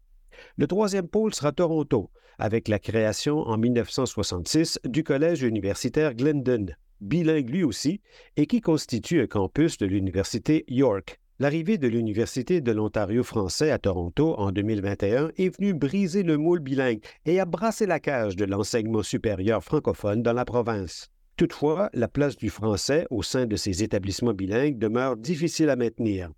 Le 0.56 0.66
troisième 0.66 1.08
pôle 1.08 1.34
sera 1.34 1.52
Toronto, 1.52 2.10
avec 2.38 2.68
la 2.68 2.78
création 2.78 3.40
en 3.40 3.58
1966 3.58 4.80
du 4.84 5.04
Collège 5.04 5.42
universitaire 5.42 6.14
Glendon, 6.14 6.66
bilingue 7.00 7.50
lui 7.50 7.64
aussi, 7.64 8.00
et 8.36 8.46
qui 8.46 8.60
constitue 8.60 9.20
un 9.22 9.26
campus 9.26 9.78
de 9.78 9.86
l'Université 9.86 10.64
York. 10.68 11.20
L'arrivée 11.38 11.78
de 11.78 11.88
l'Université 11.88 12.60
de 12.60 12.72
l'Ontario 12.72 13.22
français 13.22 13.70
à 13.70 13.78
Toronto 13.78 14.34
en 14.36 14.52
2021 14.52 15.30
est 15.38 15.56
venue 15.56 15.72
briser 15.72 16.22
le 16.22 16.36
moule 16.36 16.60
bilingue 16.60 17.02
et 17.24 17.40
a 17.40 17.46
brassé 17.46 17.86
la 17.86 17.98
cage 17.98 18.36
de 18.36 18.44
l'enseignement 18.44 19.02
supérieur 19.02 19.64
francophone 19.64 20.22
dans 20.22 20.34
la 20.34 20.44
province. 20.44 21.10
Toutefois, 21.40 21.88
la 21.94 22.06
place 22.06 22.36
du 22.36 22.50
français 22.50 23.06
au 23.08 23.22
sein 23.22 23.46
de 23.46 23.56
ces 23.56 23.82
établissements 23.82 24.34
bilingues 24.34 24.76
demeure 24.76 25.16
difficile 25.16 25.70
à 25.70 25.76
maintenir. 25.76 26.28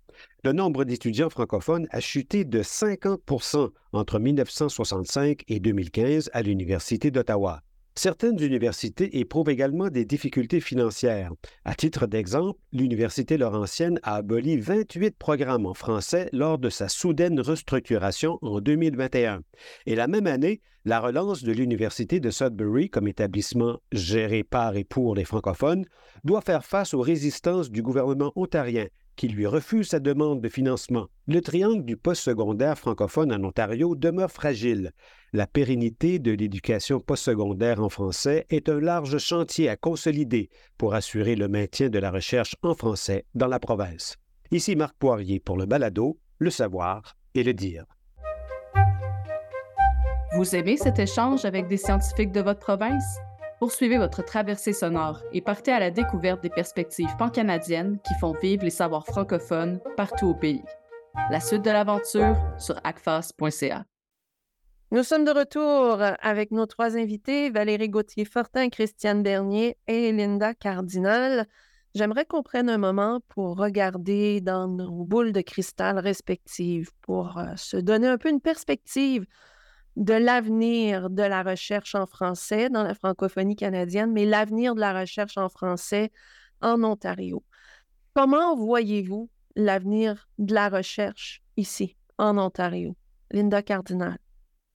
Le 0.45 0.53
nombre 0.53 0.85
d'étudiants 0.85 1.29
francophones 1.29 1.87
a 1.91 1.99
chuté 1.99 2.45
de 2.45 2.63
50% 2.63 3.69
entre 3.91 4.17
1965 4.17 5.43
et 5.49 5.59
2015 5.59 6.29
à 6.31 6.41
l'Université 6.41 7.11
d'Ottawa. 7.11 7.63
Certaines 7.95 8.41
universités 8.41 9.19
éprouvent 9.19 9.51
également 9.51 9.89
des 9.89 10.03
difficultés 10.03 10.61
financières. 10.61 11.31
À 11.63 11.75
titre 11.75 12.07
d'exemple, 12.07 12.59
l'Université 12.71 13.37
Laurentienne 13.37 13.99
a 14.01 14.15
aboli 14.15 14.57
28 14.57 15.15
programmes 15.17 15.67
en 15.67 15.75
français 15.75 16.27
lors 16.33 16.57
de 16.57 16.71
sa 16.71 16.89
soudaine 16.89 17.39
restructuration 17.39 18.39
en 18.41 18.61
2021. 18.61 19.41
Et 19.85 19.95
la 19.95 20.07
même 20.07 20.25
année, 20.25 20.61
la 20.85 20.99
relance 20.99 21.43
de 21.43 21.51
l'Université 21.51 22.19
de 22.19 22.31
Sudbury 22.31 22.89
comme 22.89 23.07
établissement 23.07 23.79
géré 23.91 24.43
par 24.43 24.75
et 24.75 24.83
pour 24.83 25.13
les 25.13 25.23
francophones 25.23 25.85
doit 26.23 26.41
faire 26.41 26.65
face 26.65 26.95
aux 26.95 27.01
résistances 27.01 27.69
du 27.69 27.83
gouvernement 27.83 28.33
ontarien 28.35 28.87
qui 29.15 29.27
lui 29.27 29.45
refuse 29.45 29.89
sa 29.89 29.99
demande 29.99 30.41
de 30.41 30.49
financement. 30.49 31.07
Le 31.27 31.41
triangle 31.41 31.85
du 31.85 31.97
postsecondaire 31.97 32.77
francophone 32.77 33.31
en 33.31 33.43
Ontario 33.43 33.95
demeure 33.95 34.31
fragile. 34.31 34.91
La 35.31 35.47
pérennité 35.47 36.19
de 36.19 36.31
l'éducation 36.31 36.99
postsecondaire 36.99 37.81
en 37.81 37.89
français 37.89 38.45
est 38.49 38.69
un 38.69 38.79
large 38.79 39.17
chantier 39.17 39.69
à 39.69 39.75
consolider 39.75 40.49
pour 40.77 40.93
assurer 40.93 41.35
le 41.35 41.47
maintien 41.47 41.89
de 41.89 41.99
la 41.99 42.11
recherche 42.11 42.55
en 42.61 42.75
français 42.75 43.25
dans 43.35 43.47
la 43.47 43.59
province. 43.59 44.17
Ici 44.51 44.75
Marc 44.75 44.95
Poirier 44.97 45.39
pour 45.39 45.57
le 45.57 45.65
balado, 45.65 46.19
le 46.37 46.49
savoir 46.49 47.15
et 47.33 47.43
le 47.43 47.53
dire. 47.53 47.85
Vous 50.35 50.55
aimez 50.55 50.77
cet 50.77 50.97
échange 50.97 51.45
avec 51.45 51.67
des 51.67 51.77
scientifiques 51.77 52.31
de 52.31 52.41
votre 52.41 52.59
province? 52.59 53.19
Poursuivez 53.63 53.97
votre 53.97 54.25
traversée 54.25 54.73
sonore 54.73 55.21
et 55.31 55.39
partez 55.39 55.71
à 55.71 55.79
la 55.79 55.89
découverte 55.89 56.43
des 56.43 56.49
perspectives 56.49 57.15
pan-canadiennes 57.17 57.97
qui 58.05 58.13
font 58.19 58.33
vivre 58.33 58.65
les 58.65 58.69
savoirs 58.69 59.05
francophones 59.05 59.79
partout 59.95 60.27
au 60.27 60.33
pays. 60.33 60.65
La 61.31 61.39
suite 61.39 61.61
de 61.61 61.69
l'aventure 61.69 62.35
sur 62.57 62.75
acfas.ca. 62.83 63.85
Nous 64.91 65.03
sommes 65.03 65.23
de 65.23 65.31
retour 65.31 66.01
avec 66.21 66.51
nos 66.51 66.65
trois 66.65 66.97
invités, 66.97 67.51
Valérie 67.51 67.87
Gauthier-Fortin, 67.87 68.67
Christiane 68.67 69.23
Bernier 69.23 69.77
et 69.87 70.11
Linda 70.11 70.53
Cardinal. 70.53 71.47
J'aimerais 71.95 72.25
qu'on 72.25 72.43
prenne 72.43 72.69
un 72.69 72.77
moment 72.77 73.21
pour 73.29 73.55
regarder 73.55 74.41
dans 74.41 74.67
nos 74.67 75.05
boules 75.05 75.31
de 75.31 75.39
cristal 75.39 75.99
respectives, 75.99 76.91
pour 76.99 77.37
euh, 77.37 77.53
se 77.55 77.77
donner 77.77 78.07
un 78.07 78.17
peu 78.17 78.27
une 78.27 78.41
perspective 78.41 79.25
de 79.95 80.13
l'avenir 80.13 81.09
de 81.09 81.23
la 81.23 81.43
recherche 81.43 81.95
en 81.95 82.05
français 82.05 82.69
dans 82.69 82.83
la 82.83 82.95
francophonie 82.95 83.55
canadienne, 83.55 84.11
mais 84.11 84.25
l'avenir 84.25 84.75
de 84.75 84.79
la 84.79 84.99
recherche 84.99 85.37
en 85.37 85.49
français 85.49 86.11
en 86.61 86.83
Ontario. 86.83 87.43
Comment 88.15 88.55
voyez-vous 88.55 89.29
l'avenir 89.55 90.27
de 90.37 90.53
la 90.53 90.69
recherche 90.69 91.41
ici, 91.57 91.95
en 92.17 92.37
Ontario? 92.37 92.95
Linda 93.31 93.61
Cardinal. 93.61 94.17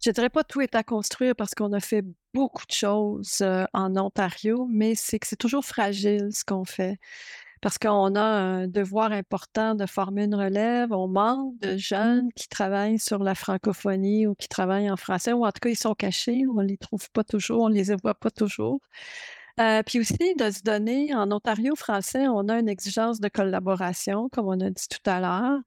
Je 0.02 0.10
ne 0.10 0.14
dirais 0.14 0.30
pas 0.30 0.44
tout 0.44 0.60
est 0.60 0.74
à 0.74 0.84
construire 0.84 1.34
parce 1.34 1.54
qu'on 1.54 1.72
a 1.72 1.80
fait 1.80 2.04
beaucoup 2.32 2.66
de 2.66 2.72
choses 2.72 3.38
euh, 3.40 3.64
en 3.72 3.96
Ontario, 3.96 4.66
mais 4.70 4.94
c'est 4.94 5.18
que 5.18 5.26
c'est 5.26 5.36
toujours 5.36 5.64
fragile 5.64 6.28
ce 6.30 6.44
qu'on 6.44 6.64
fait 6.64 6.98
parce 7.60 7.78
qu'on 7.78 8.14
a 8.14 8.22
un 8.22 8.68
devoir 8.68 9.12
important 9.12 9.74
de 9.74 9.86
former 9.86 10.24
une 10.24 10.34
relève. 10.34 10.92
On 10.92 11.08
manque 11.08 11.58
de 11.60 11.76
jeunes 11.76 12.30
qui 12.34 12.48
travaillent 12.48 12.98
sur 12.98 13.18
la 13.18 13.34
francophonie 13.34 14.26
ou 14.26 14.34
qui 14.34 14.48
travaillent 14.48 14.90
en 14.90 14.96
français, 14.96 15.32
ou 15.32 15.44
en 15.44 15.52
tout 15.52 15.60
cas, 15.60 15.70
ils 15.70 15.76
sont 15.76 15.94
cachés. 15.94 16.44
On 16.54 16.62
ne 16.62 16.68
les 16.68 16.78
trouve 16.78 17.10
pas 17.10 17.24
toujours, 17.24 17.62
on 17.62 17.68
ne 17.68 17.74
les 17.74 17.94
voit 18.02 18.14
pas 18.14 18.30
toujours. 18.30 18.80
Euh, 19.60 19.82
puis 19.82 19.98
aussi 19.98 20.34
de 20.38 20.50
se 20.52 20.62
donner, 20.62 21.12
en 21.14 21.32
Ontario 21.32 21.74
français, 21.74 22.28
on 22.28 22.48
a 22.48 22.60
une 22.60 22.68
exigence 22.68 23.18
de 23.18 23.28
collaboration, 23.28 24.28
comme 24.30 24.46
on 24.46 24.60
a 24.60 24.70
dit 24.70 24.86
tout 24.88 25.10
à 25.10 25.18
l'heure, 25.18 25.58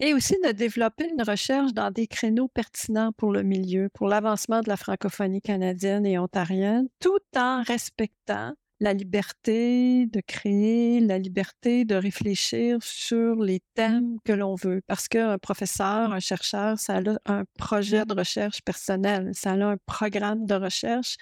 et 0.00 0.12
aussi 0.12 0.36
de 0.44 0.52
développer 0.52 1.08
une 1.08 1.22
recherche 1.22 1.72
dans 1.72 1.90
des 1.90 2.06
créneaux 2.06 2.48
pertinents 2.48 3.12
pour 3.12 3.32
le 3.32 3.42
milieu, 3.42 3.88
pour 3.94 4.08
l'avancement 4.08 4.60
de 4.60 4.68
la 4.68 4.76
francophonie 4.76 5.40
canadienne 5.40 6.04
et 6.04 6.18
ontarienne, 6.18 6.88
tout 7.00 7.20
en 7.36 7.62
respectant 7.62 8.52
la 8.80 8.92
liberté 8.92 10.06
de 10.06 10.20
créer, 10.20 11.00
la 11.00 11.18
liberté 11.18 11.84
de 11.84 11.96
réfléchir 11.96 12.78
sur 12.82 13.36
les 13.36 13.60
thèmes 13.74 14.18
que 14.24 14.32
l'on 14.32 14.54
veut. 14.54 14.82
Parce 14.86 15.08
qu'un 15.08 15.38
professeur, 15.38 16.12
un 16.12 16.20
chercheur, 16.20 16.78
ça 16.78 16.98
a 16.98 17.32
un 17.32 17.44
projet 17.58 18.04
de 18.04 18.14
recherche 18.14 18.62
personnel, 18.62 19.30
ça 19.34 19.52
a 19.52 19.64
un 19.64 19.76
programme 19.86 20.46
de 20.46 20.54
recherche 20.54 21.16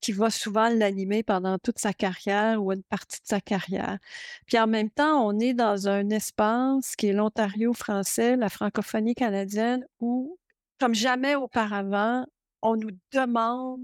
qui 0.00 0.12
va 0.12 0.30
souvent 0.30 0.68
l'animer 0.68 1.22
pendant 1.22 1.58
toute 1.58 1.78
sa 1.78 1.92
carrière 1.92 2.62
ou 2.62 2.72
une 2.72 2.84
partie 2.84 3.20
de 3.20 3.26
sa 3.26 3.40
carrière. 3.40 3.98
Puis 4.46 4.58
en 4.58 4.66
même 4.66 4.90
temps, 4.90 5.26
on 5.26 5.38
est 5.40 5.54
dans 5.54 5.88
un 5.88 6.10
espace 6.10 6.94
qui 6.96 7.08
est 7.08 7.12
l'Ontario 7.12 7.72
français, 7.72 8.36
la 8.36 8.48
francophonie 8.48 9.14
canadienne, 9.14 9.84
où, 10.00 10.38
comme 10.78 10.94
jamais 10.94 11.34
auparavant, 11.34 12.24
on 12.62 12.76
nous 12.76 12.90
demande 13.12 13.80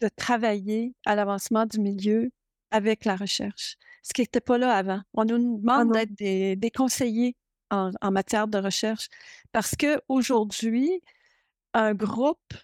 de 0.00 0.08
travailler 0.16 0.94
à 1.04 1.14
l'avancement 1.14 1.66
du 1.66 1.80
milieu 1.80 2.30
avec 2.70 3.04
la 3.04 3.16
recherche, 3.16 3.76
ce 4.02 4.12
qui 4.12 4.22
n'était 4.22 4.40
pas 4.40 4.58
là 4.58 4.74
avant. 4.74 5.00
On 5.14 5.24
nous 5.24 5.60
ah 5.68 5.84
demande 5.84 5.92
d'être 5.92 6.14
des, 6.14 6.70
conseillers 6.70 7.36
en, 7.70 7.92
matière 8.10 8.48
de 8.48 8.58
recherche 8.58 9.08
parce 9.52 9.74
qu'aujourd'hui, 9.76 11.02
un 11.74 11.94
groupe, 11.94 12.54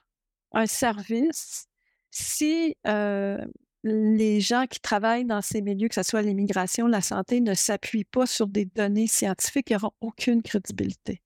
un 0.52 0.66
service, 0.66 1.66
si 2.10 2.76
euh, 2.86 3.44
les 3.82 4.40
gens 4.40 4.66
qui 4.66 4.80
travaillent 4.80 5.26
dans 5.26 5.42
ces 5.42 5.60
milieux, 5.60 5.88
que 5.88 5.94
ce 5.94 6.02
soit 6.02 6.22
l'immigration, 6.22 6.86
la 6.86 7.02
santé, 7.02 7.40
ne 7.40 7.54
s'appuient 7.54 8.04
pas 8.04 8.26
sur 8.26 8.46
des 8.46 8.64
données 8.64 9.06
scientifiques, 9.06 9.70
ils 9.70 9.74
n'auront 9.74 9.92
aucune 10.00 10.42
crédibilité. 10.42 11.20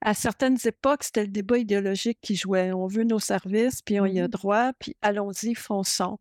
À 0.00 0.12
certaines 0.12 0.58
époques, 0.64 1.04
c'était 1.04 1.22
le 1.22 1.28
débat 1.28 1.58
idéologique 1.58 2.18
qui 2.20 2.36
jouait. 2.36 2.72
On 2.72 2.86
veut 2.86 3.04
nos 3.04 3.20
services, 3.20 3.80
puis 3.80 4.00
on 4.00 4.06
y 4.06 4.20
a 4.20 4.26
mmh 4.26 4.28
droit, 4.28 4.72
puis 4.78 4.96
allons-y, 5.02 5.54
fonçons. 5.54 6.18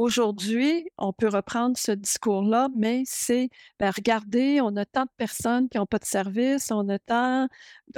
Aujourd'hui, 0.00 0.88
on 0.96 1.12
peut 1.12 1.28
reprendre 1.28 1.76
ce 1.76 1.92
discours-là, 1.92 2.70
mais 2.74 3.02
c'est, 3.04 3.50
ben, 3.78 3.90
regardez, 3.94 4.62
on 4.62 4.74
a 4.76 4.86
tant 4.86 5.02
de 5.02 5.10
personnes 5.18 5.68
qui 5.68 5.76
n'ont 5.76 5.84
pas 5.84 5.98
de 5.98 6.06
service, 6.06 6.70
on 6.70 6.88
a 6.88 6.98
tant, 6.98 7.48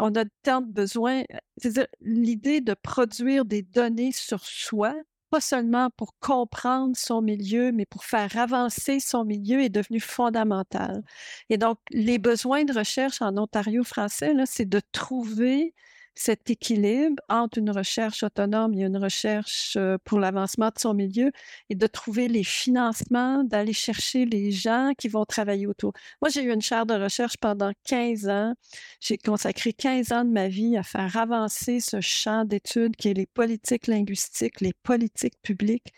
on 0.00 0.12
a 0.16 0.24
tant 0.42 0.62
de 0.62 0.66
besoins. 0.66 1.22
C'est-à-dire, 1.58 1.86
l'idée 2.00 2.60
de 2.60 2.74
produire 2.74 3.44
des 3.44 3.62
données 3.62 4.10
sur 4.10 4.44
soi, 4.44 4.96
pas 5.30 5.40
seulement 5.40 5.90
pour 5.96 6.18
comprendre 6.18 6.96
son 6.96 7.22
milieu, 7.22 7.70
mais 7.70 7.86
pour 7.86 8.04
faire 8.04 8.36
avancer 8.36 8.98
son 8.98 9.24
milieu 9.24 9.60
est 9.60 9.68
devenu 9.68 10.00
fondamental. 10.00 11.04
Et 11.50 11.56
donc, 11.56 11.78
les 11.92 12.18
besoins 12.18 12.64
de 12.64 12.72
recherche 12.72 13.22
en 13.22 13.36
Ontario 13.36 13.84
français, 13.84 14.34
c'est 14.46 14.68
de 14.68 14.80
trouver 14.90 15.72
cet 16.14 16.50
équilibre 16.50 17.22
entre 17.28 17.58
une 17.58 17.70
recherche 17.70 18.22
autonome 18.22 18.74
et 18.74 18.84
une 18.84 18.96
recherche 18.96 19.78
pour 20.04 20.18
l'avancement 20.18 20.68
de 20.68 20.78
son 20.78 20.94
milieu 20.94 21.32
et 21.70 21.74
de 21.74 21.86
trouver 21.86 22.28
les 22.28 22.44
financements, 22.44 23.44
d'aller 23.44 23.72
chercher 23.72 24.24
les 24.24 24.50
gens 24.50 24.92
qui 24.98 25.08
vont 25.08 25.24
travailler 25.24 25.66
autour. 25.66 25.92
Moi, 26.20 26.28
j'ai 26.28 26.42
eu 26.42 26.52
une 26.52 26.62
chaire 26.62 26.86
de 26.86 26.94
recherche 26.94 27.36
pendant 27.38 27.72
15 27.84 28.28
ans. 28.28 28.54
J'ai 29.00 29.18
consacré 29.18 29.72
15 29.72 30.12
ans 30.12 30.24
de 30.24 30.30
ma 30.30 30.48
vie 30.48 30.76
à 30.76 30.82
faire 30.82 31.16
avancer 31.16 31.80
ce 31.80 32.00
champ 32.00 32.44
d'études 32.44 32.96
qui 32.96 33.08
est 33.08 33.14
les 33.14 33.26
politiques 33.26 33.86
linguistiques, 33.86 34.60
les 34.60 34.74
politiques 34.82 35.40
publiques. 35.42 35.92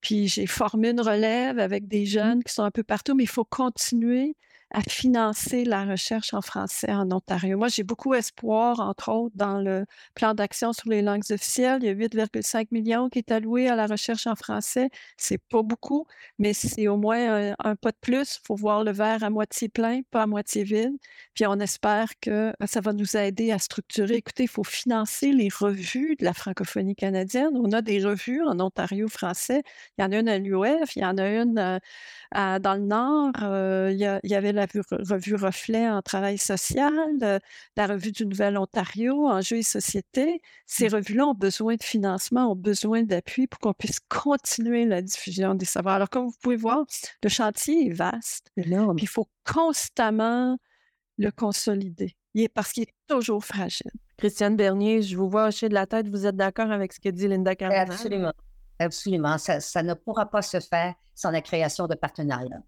Puis 0.00 0.28
j'ai 0.28 0.46
formé 0.46 0.90
une 0.90 1.00
relève 1.00 1.58
avec 1.58 1.86
des 1.86 2.02
mmh. 2.02 2.06
jeunes 2.06 2.44
qui 2.44 2.54
sont 2.54 2.62
un 2.62 2.70
peu 2.70 2.82
partout, 2.82 3.14
mais 3.14 3.24
il 3.24 3.28
faut 3.28 3.44
continuer 3.44 4.34
à 4.72 4.82
financer 4.82 5.64
la 5.64 5.84
recherche 5.84 6.32
en 6.32 6.42
français 6.42 6.92
en 6.92 7.10
Ontario. 7.10 7.58
Moi, 7.58 7.68
j'ai 7.68 7.82
beaucoup 7.82 8.14
espoir, 8.14 8.80
entre 8.80 9.10
autres, 9.10 9.36
dans 9.36 9.58
le 9.58 9.84
plan 10.14 10.34
d'action 10.34 10.72
sur 10.72 10.88
les 10.88 11.02
langues 11.02 11.24
officielles. 11.30 11.80
Il 11.82 11.86
y 11.86 11.90
a 11.90 11.94
8,5 11.94 12.68
millions 12.70 13.08
qui 13.08 13.18
est 13.18 13.32
alloué 13.32 13.68
à 13.68 13.74
la 13.74 13.86
recherche 13.86 14.26
en 14.26 14.36
français. 14.36 14.90
C'est 15.16 15.38
pas 15.38 15.62
beaucoup, 15.62 16.06
mais 16.38 16.52
c'est 16.52 16.86
au 16.86 16.96
moins 16.96 17.52
un, 17.58 17.76
pas 17.76 17.90
de 17.90 17.96
plus. 18.00 18.36
Il 18.36 18.46
faut 18.46 18.54
voir 18.54 18.84
le 18.84 18.92
verre 18.92 19.24
à 19.24 19.30
moitié 19.30 19.68
plein, 19.68 20.02
pas 20.10 20.22
à 20.22 20.26
moitié 20.26 20.62
vide. 20.62 20.96
Puis 21.34 21.46
on 21.46 21.58
espère 21.58 22.12
que 22.20 22.52
ça 22.66 22.80
va 22.80 22.92
nous 22.92 23.16
aider 23.16 23.50
à 23.50 23.58
structurer. 23.58 24.14
Écoutez, 24.14 24.44
il 24.44 24.48
faut 24.48 24.64
financer 24.64 25.32
les 25.32 25.48
revues 25.48 26.14
de 26.16 26.24
la 26.24 26.32
francophonie 26.32 26.94
canadienne. 26.94 27.50
On 27.54 27.72
a 27.72 27.82
des 27.82 28.04
revues 28.04 28.42
en 28.42 28.60
Ontario 28.60 29.08
français. 29.08 29.62
Il 29.98 30.02
y 30.02 30.04
en 30.04 30.12
a 30.12 30.18
une 30.18 30.28
à 30.28 30.38
l'UF, 30.38 30.94
il 30.96 31.02
y 31.02 31.04
en 31.04 31.18
a 31.18 31.28
une 31.28 31.58
euh, 32.36 32.58
dans 32.60 32.74
le 32.74 32.86
Nord. 32.86 33.32
Euh, 33.42 33.88
il, 33.90 33.98
y 33.98 34.20
il 34.22 34.30
y 34.30 34.34
avait 34.34 34.52
la 34.66 35.14
revue 35.14 35.34
Reflet 35.34 35.88
en 35.88 36.02
travail 36.02 36.38
social, 36.38 37.40
la 37.76 37.86
revue 37.86 38.12
du 38.12 38.26
Nouvel-Ontario, 38.26 39.28
Enjeux 39.28 39.58
et 39.58 39.62
société. 39.62 40.40
Ces 40.66 40.88
mmh. 40.88 40.94
revues-là 40.94 41.26
ont 41.26 41.34
besoin 41.34 41.76
de 41.76 41.82
financement, 41.82 42.52
ont 42.52 42.56
besoin 42.56 43.02
d'appui 43.02 43.46
pour 43.46 43.58
qu'on 43.58 43.74
puisse 43.74 44.00
continuer 44.08 44.84
la 44.84 45.02
diffusion 45.02 45.54
des 45.54 45.66
savoirs. 45.66 45.96
Alors, 45.96 46.10
comme 46.10 46.26
vous 46.26 46.36
pouvez 46.42 46.56
voir, 46.56 46.84
le 47.22 47.28
chantier 47.28 47.88
est 47.88 47.92
vaste. 47.92 48.50
Puis 48.56 48.66
il 48.98 49.08
faut 49.08 49.28
constamment 49.44 50.58
le 51.18 51.30
consolider 51.30 52.16
parce 52.54 52.72
qu'il 52.72 52.84
est 52.84 52.94
toujours 53.06 53.44
fragile. 53.44 53.90
Christiane 54.16 54.56
Bernier, 54.56 55.02
je 55.02 55.16
vous 55.16 55.28
vois 55.28 55.48
hocher 55.48 55.68
de 55.68 55.74
la 55.74 55.86
tête. 55.86 56.08
Vous 56.08 56.26
êtes 56.26 56.36
d'accord 56.36 56.70
avec 56.70 56.92
ce 56.92 57.00
que 57.00 57.08
dit 57.08 57.26
Linda 57.26 57.54
Cardinal? 57.54 57.90
Absolument. 57.90 58.32
Absolument. 58.78 59.36
Ça, 59.38 59.82
ne 59.82 59.94
pourra 59.94 60.26
pas 60.26 60.42
se 60.42 60.60
faire 60.60 60.94
sans 61.14 61.30
la 61.30 61.42
création 61.42 61.86
de 61.86 61.94
partenariats. 61.94 62.62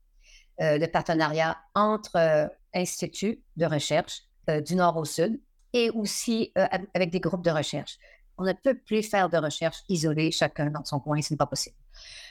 Euh, 0.60 0.78
de 0.78 0.84
partenariats 0.84 1.56
entre 1.74 2.16
euh, 2.16 2.46
instituts 2.74 3.42
de 3.56 3.64
recherche 3.64 4.24
euh, 4.50 4.60
du 4.60 4.74
nord 4.74 4.98
au 4.98 5.06
sud 5.06 5.40
et 5.72 5.88
aussi 5.88 6.52
avec 6.92 7.10
des 7.10 7.20
groupes 7.20 7.42
de 7.42 7.50
recherche. 7.50 7.96
On 8.36 8.44
ne 8.44 8.52
peut 8.52 8.74
plus 8.74 9.02
faire 9.02 9.30
de 9.30 9.38
recherche 9.38 9.78
isolée, 9.88 10.30
chacun 10.30 10.66
dans 10.66 10.84
son 10.84 11.00
coin, 11.00 11.22
ce 11.22 11.32
n'est 11.32 11.38
pas 11.38 11.46
possible. 11.46 11.76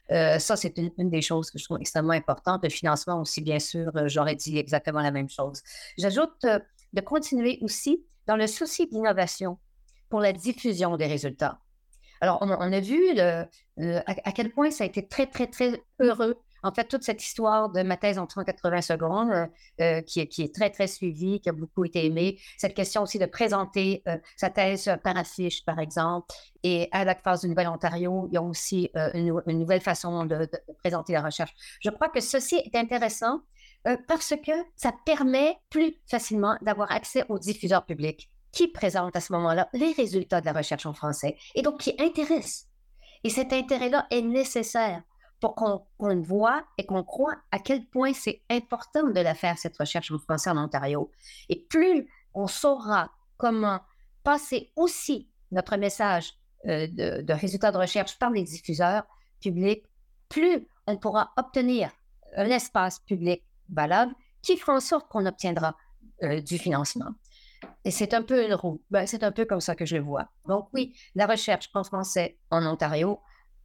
ça, 0.07 0.55
c'est 0.55 0.77
une, 0.77 0.91
une, 0.99 1.09
des 1.09 1.23
choses 1.23 1.49
que 1.49 1.57
je 1.57 1.63
trouve 1.63 1.79
extrêmement 1.81 2.13
importante. 2.13 2.63
Le 2.63 2.69
financement 2.69 3.19
aussi, 3.19 3.41
bien 3.41 3.57
sûr, 3.57 3.91
j'aurais 4.05 4.35
dit 4.35 4.59
exactement 4.59 5.01
la 5.01 5.09
même 5.09 5.27
chose. 5.27 5.63
J'ajoute 5.97 6.45
de 6.93 7.01
continuer 7.01 7.57
aussi 7.63 8.05
dans 8.27 8.35
le 8.35 8.45
souci 8.45 8.85
d'innovation 8.85 9.57
pour 10.09 10.19
la 10.19 10.33
diffusion 10.33 10.97
des 10.97 11.07
résultats. 11.07 11.59
Alors, 12.19 12.37
on, 12.41 12.49
a 12.51 12.79
vu 12.79 13.19
à, 13.19 14.31
quel 14.35 14.51
point 14.51 14.69
ça 14.69 14.83
a 14.83 14.87
été 14.87 15.07
très, 15.07 15.25
très, 15.25 15.47
très 15.47 15.81
heureux. 15.99 16.39
En 16.63 16.71
fait, 16.71 16.85
toute 16.85 17.03
cette 17.03 17.23
histoire 17.23 17.69
de 17.69 17.81
ma 17.81 17.97
thèse 17.97 18.19
en 18.19 18.27
180 18.27 18.81
secondes, 18.81 19.31
euh, 19.31 19.47
euh, 19.81 20.01
qui, 20.01 20.19
est, 20.19 20.53
très, 20.53 20.69
très 20.69 20.87
suivie, 20.87 21.39
qui 21.41 21.49
a 21.49 21.53
beaucoup 21.53 21.85
été 21.85 22.05
aimée. 22.05 22.39
Cette 22.57 22.73
question 22.73 23.03
aussi 23.03 23.19
de 23.19 23.25
présenter 23.25 24.03
euh, 24.07 24.17
sa 24.37 24.49
thèse 24.49 24.89
par 25.03 25.17
affiche, 25.17 25.65
par 25.65 25.79
exemple. 25.79 26.33
Et 26.63 26.87
à 26.91 27.03
la 27.03 27.15
phase 27.15 27.41
du 27.41 27.49
Nouvel-Ontario, 27.49 28.27
il 28.29 28.35
y 28.35 28.37
a 28.37 28.41
aussi 28.41 28.89
une, 29.13 29.41
nouvelle 29.47 29.81
façon 29.81 30.25
de, 30.25 30.47
présenter 30.79 31.13
la 31.13 31.21
recherche. 31.21 31.51
Je 31.81 31.89
crois 31.89 32.09
que 32.09 32.19
ceci 32.19 32.55
est 32.55 32.75
intéressant 32.75 33.41
parce 34.07 34.35
que 34.45 34.51
ça 34.75 34.91
permet 35.05 35.57
plus 35.71 35.95
facilement 36.07 36.55
d'avoir 36.61 36.91
accès 36.91 37.25
aux 37.29 37.39
diffuseurs 37.39 37.83
publics 37.83 38.29
qui 38.51 38.67
présente 38.67 39.15
à 39.15 39.21
ce 39.21 39.33
moment-là 39.33 39.69
les 39.73 39.91
résultats 39.93 40.41
de 40.41 40.45
la 40.45 40.53
recherche 40.53 40.85
en 40.85 40.93
français 40.93 41.35
et 41.55 41.63
donc 41.63 41.79
qui 41.79 41.95
intéresse. 41.97 42.67
Et 43.23 43.29
cet 43.29 43.53
intérêt-là 43.53 44.05
est 44.11 44.21
nécessaire 44.21 45.01
pour 45.41 45.55
qu'on 45.55 46.21
voit 46.21 46.63
et 46.77 46.85
qu'on 46.85 47.03
croit 47.03 47.35
à 47.51 47.59
quel 47.59 47.85
point 47.87 48.13
c'est 48.13 48.43
important 48.49 49.09
de 49.09 49.19
la 49.19 49.33
faire, 49.33 49.57
cette 49.57 49.77
recherche 49.77 50.11
en 50.11 50.19
français 50.19 50.51
en 50.51 50.57
Ontario. 50.57 51.11
Et 51.49 51.59
plus 51.59 52.07
on 52.33 52.47
saura 52.47 53.11
comment 53.37 53.81
passer 54.23 54.71
aussi 54.75 55.27
notre 55.51 55.75
message 55.75 56.35
euh, 56.67 56.87
de, 56.87 57.21
de 57.21 57.33
résultats 57.33 57.71
de 57.71 57.77
recherche 57.77 58.17
par 58.19 58.29
les 58.29 58.43
diffuseurs 58.43 59.03
publics, 59.41 59.83
plus 60.29 60.67
on 60.87 60.97
pourra 60.97 61.33
obtenir 61.35 61.91
un 62.37 62.45
espace 62.45 62.99
public 62.99 63.43
valable 63.69 64.13
qui 64.41 64.57
fera 64.57 64.75
en 64.75 64.79
sorte 64.79 65.09
qu'on 65.09 65.25
obtiendra 65.25 65.75
euh, 66.23 66.39
du 66.39 66.57
financement. 66.59 67.11
Et 67.83 67.91
c'est 67.91 68.13
un 68.13 68.21
peu 68.21 68.45
une 68.45 68.53
roue. 68.53 68.81
Ben, 68.91 69.07
c'est 69.07 69.23
un 69.23 69.31
peu 69.31 69.45
comme 69.45 69.61
ça 69.61 69.75
que 69.75 69.85
je 69.85 69.95
le 69.95 70.03
vois. 70.03 70.29
Donc 70.47 70.69
oui, 70.73 70.95
la 71.15 71.25
recherche 71.25 71.69
en 71.73 71.83
français 71.83 72.37
en 72.51 72.65
Ontario 72.65 73.19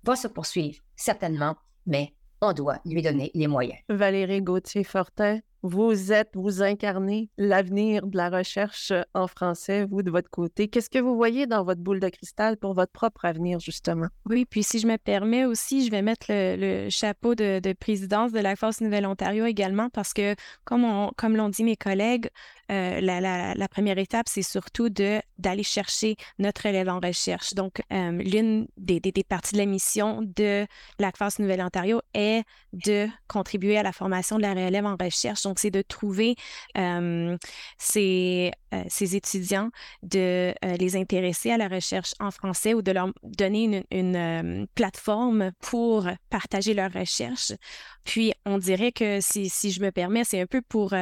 va 0.07 0.14
se 0.16 0.29
poursuivre, 0.29 0.79
certainement, 0.95 1.57
mais 1.85 2.12
on 2.40 2.53
doit 2.53 2.79
lui 2.85 3.03
donner 3.03 3.33
les 3.35 3.49
moyens. 3.49 3.79
Valérie 3.88 4.40
Gauthier-Fortin, 4.40 5.40
vous 5.62 6.12
êtes, 6.12 6.31
vous 6.35 6.62
incarnez 6.62 7.29
l'avenir 7.38 8.07
de 8.07 8.16
la 8.16 8.31
recherche 8.31 8.92
en 9.14 9.27
français, 9.27 9.85
vous, 9.85 10.03
de 10.03 10.11
votre 10.12 10.31
côté. 10.31 10.69
Qu'est-ce 10.69 10.90
que 10.90 11.01
vous 11.01 11.16
voyez 11.16 11.47
dans 11.47 11.64
votre 11.64 11.81
boule 11.81 11.99
de 11.99 12.09
cristal 12.09 12.57
pour 12.57 12.73
votre 12.73 12.92
propre 12.92 13.25
avenir, 13.25 13.59
justement? 13.59 14.07
Oui, 14.27 14.45
puis 14.45 14.62
si 14.62 14.79
je 14.79 14.87
me 14.87 14.97
permets 14.97 15.45
aussi, 15.45 15.85
je 15.85 15.90
vais 15.90 16.03
mettre 16.03 16.27
le, 16.29 16.88
chapeau 16.88 17.35
de, 17.35 17.73
présidence 17.73 18.31
de 18.31 18.38
la 18.38 18.55
Force 18.55 18.81
Nouvelle-Ontario 18.81 19.45
également 19.45 19.88
parce 19.88 20.12
que, 20.12 20.37
comme, 20.64 21.11
comme 21.16 21.37
l'ont 21.37 21.49
dit 21.49 21.64
mes 21.64 21.77
collègues, 21.77 22.29
euh, 22.70 23.00
la, 23.00 23.68
première 23.68 23.98
étape, 23.98 24.29
c'est 24.29 24.42
surtout 24.42 24.88
d'aller 24.88 25.62
chercher 25.62 26.16
notre 26.38 26.66
élève 26.66 26.88
en 26.88 27.00
recherche. 27.00 27.55
Donc, 27.55 27.83
euh, 27.92 28.11
l'une 28.11 28.66
des, 28.76 29.00
des, 29.00 29.24
parties 29.24 29.52
de 29.52 29.59
la 29.59 29.66
mission 29.66 30.22
de 30.22 30.66
la 30.98 31.12
Force 31.12 31.38
Nouvelle-Ontario 31.38 32.00
est 32.14 32.44
de 32.72 33.09
contribuer 33.29 33.79
à 33.79 33.83
la 33.83 33.92
formation 33.92 34.37
de 34.37 34.42
la 34.42 34.55
relève 34.55 34.87
en 34.87 34.96
recherche. 35.00 35.42
Donc, 35.42 35.59
c'est 35.59 35.70
de 35.70 35.83
trouver 35.83 36.35
euh, 36.76 37.37
ces, 37.79 38.52
étudiants, 38.98 39.70
de 40.02 40.55
les 40.79 40.96
intéresser 40.96 41.50
à 41.50 41.57
la 41.57 41.68
recherche 41.68 42.14
en 42.20 42.31
français 42.31 42.74
ou 42.74 42.83
de 42.83 42.92
leur 42.92 43.11
donner 43.22 43.85
une, 43.90 44.66
plateforme 44.74 45.52
pour 45.61 46.09
partager 46.31 46.74
leurs 46.74 46.92
recherches. 46.92 47.52
Puis, 48.05 48.33
on 48.44 48.59
dirait 48.59 48.92
que 48.92 49.20
si, 49.20 49.48
si 49.48 49.70
je 49.70 49.81
me 49.81 49.90
permets, 49.90 50.24
c'est 50.24 50.40
un 50.40 50.46
peu 50.46 50.62
pour, 50.62 50.94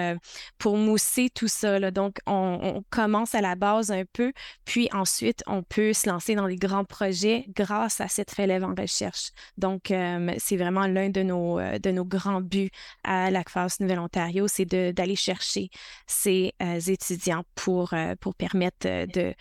pour 0.59 0.77
mousser 0.77 1.31
tout 1.31 1.49
Donc, 1.63 2.19
on, 2.27 2.83
commence 2.91 3.35
à 3.35 3.41
la 3.41 3.55
base 3.55 3.91
un 3.91 4.05
peu, 4.13 4.33
puis 4.65 4.89
ensuite, 4.93 5.43
on 5.47 5.63
peut 5.63 5.93
se 5.93 6.09
lancer 6.09 6.35
dans 6.35 6.49
des 6.49 6.57
grands 6.57 6.85
projets 6.85 7.47
grâce 7.49 8.01
à 8.01 8.09
cette 8.09 8.31
relève 8.33 8.65
en 8.65 8.75
recherche. 8.75 9.31
Donc, 9.59 9.93
c'est 10.39 10.57
vraiment 10.57 10.87
l'un 10.87 11.11
de 11.11 11.23
nos, 11.23 11.59
euh, 11.59 11.79
de 11.79 11.91
nos 11.91 12.05
grands 12.05 12.41
buts 12.41 12.71
à 13.03 13.31
l'ACFAS 13.31 13.77
Nouvelle-Ontario, 13.81 14.49
c'est 14.49 14.65
d'aller 14.65 15.17
chercher 15.17 15.71
ces 16.07 16.53
euh, 16.63 16.79
étudiants 16.81 17.45
pour, 17.55 17.93
euh, 17.93 18.15
pour 18.21 18.35
permettre 18.35 18.87
de 18.87 19.35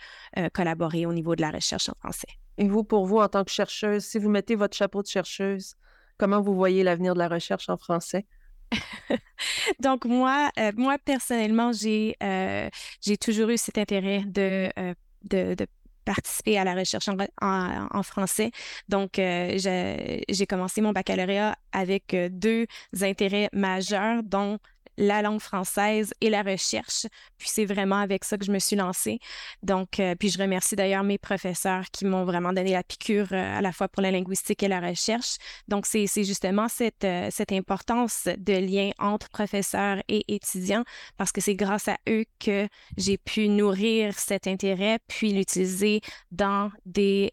collaborer 0.52 1.06
au 1.06 1.12
niveau 1.12 1.36
de 1.36 1.40
la 1.40 1.50
recherche 1.50 1.88
en 1.88 1.94
français. 1.98 2.28
Et 2.58 2.68
vous, 2.68 2.84
pour 2.84 3.06
vous, 3.06 3.18
en 3.18 3.28
tant 3.28 3.44
que 3.44 3.50
chercheuse, 3.50 4.04
si 4.04 4.18
vous 4.18 4.28
mettez 4.28 4.54
votre 4.54 4.76
chapeau 4.76 5.02
de 5.02 5.06
chercheuse, 5.06 5.74
comment 6.18 6.40
vous 6.40 6.54
voyez 6.54 6.82
l'avenir 6.82 7.14
de 7.14 7.18
la 7.18 7.28
recherche 7.28 7.68
en 7.68 7.76
français? 7.76 8.26
Donc, 9.80 10.04
moi, 10.04 10.50
euh, 10.58 10.72
moi 10.76 10.96
personnellement, 11.04 11.72
j'ai 11.72 12.16
euh, 12.22 12.68
j'ai 13.00 13.16
toujours 13.16 13.50
eu 13.50 13.58
cet 13.58 13.78
intérêt 13.78 14.22
de, 14.26 14.70
euh, 14.78 14.94
de, 15.24 15.66
participer 16.04 16.58
à 16.58 16.64
la 16.64 16.74
recherche 16.74 17.08
en, 17.40 18.02
français. 18.02 18.50
Donc, 18.90 19.12
j'ai 19.16 20.46
commencé 20.46 20.82
mon 20.82 20.92
baccalauréat 20.92 21.56
avec 21.72 22.14
deux 22.30 22.66
intérêts 23.00 23.48
majeurs, 23.54 24.22
dont 24.22 24.58
la 24.96 25.22
langue 25.22 25.40
française 25.40 26.12
et 26.20 26.30
la 26.30 26.42
recherche. 26.42 27.06
Puis 27.38 27.48
c'est 27.48 27.64
vraiment 27.64 27.98
avec 27.98 28.24
ça 28.24 28.38
que 28.38 28.44
je 28.44 28.52
me 28.52 28.58
suis 28.58 28.76
lancée. 28.76 29.18
Donc, 29.62 30.00
euh, 30.00 30.14
puis 30.14 30.28
je 30.28 30.38
remercie 30.38 30.76
d'ailleurs 30.76 31.04
mes 31.04 31.18
professeurs 31.18 31.90
qui 31.90 32.04
m'ont 32.04 32.24
vraiment 32.24 32.52
donné 32.52 32.72
la 32.72 32.82
piqûre 32.82 33.28
euh, 33.32 33.58
à 33.58 33.60
la 33.60 33.72
fois 33.72 33.88
pour 33.88 34.02
la 34.02 34.10
linguistique 34.10 34.62
et 34.62 34.68
la 34.68 34.80
recherche. 34.80 35.36
Donc, 35.68 35.86
c'est 35.86 36.06
justement 36.24 36.68
cette, 36.68 37.04
euh, 37.04 37.28
cette 37.30 37.52
importance 37.52 38.28
de 38.36 38.54
lien 38.54 38.90
entre 38.98 39.28
professeurs 39.28 40.02
et 40.08 40.24
étudiants 40.34 40.84
parce 41.16 41.32
que 41.32 41.40
c'est 41.40 41.54
grâce 41.54 41.88
à 41.88 41.96
eux 42.08 42.24
que 42.38 42.68
j'ai 42.96 43.18
pu 43.18 43.48
nourrir 43.48 44.18
cet 44.18 44.46
intérêt 44.46 44.98
puis 45.08 45.32
l'utiliser 45.32 46.00
dans 46.30 46.70
des 46.86 47.32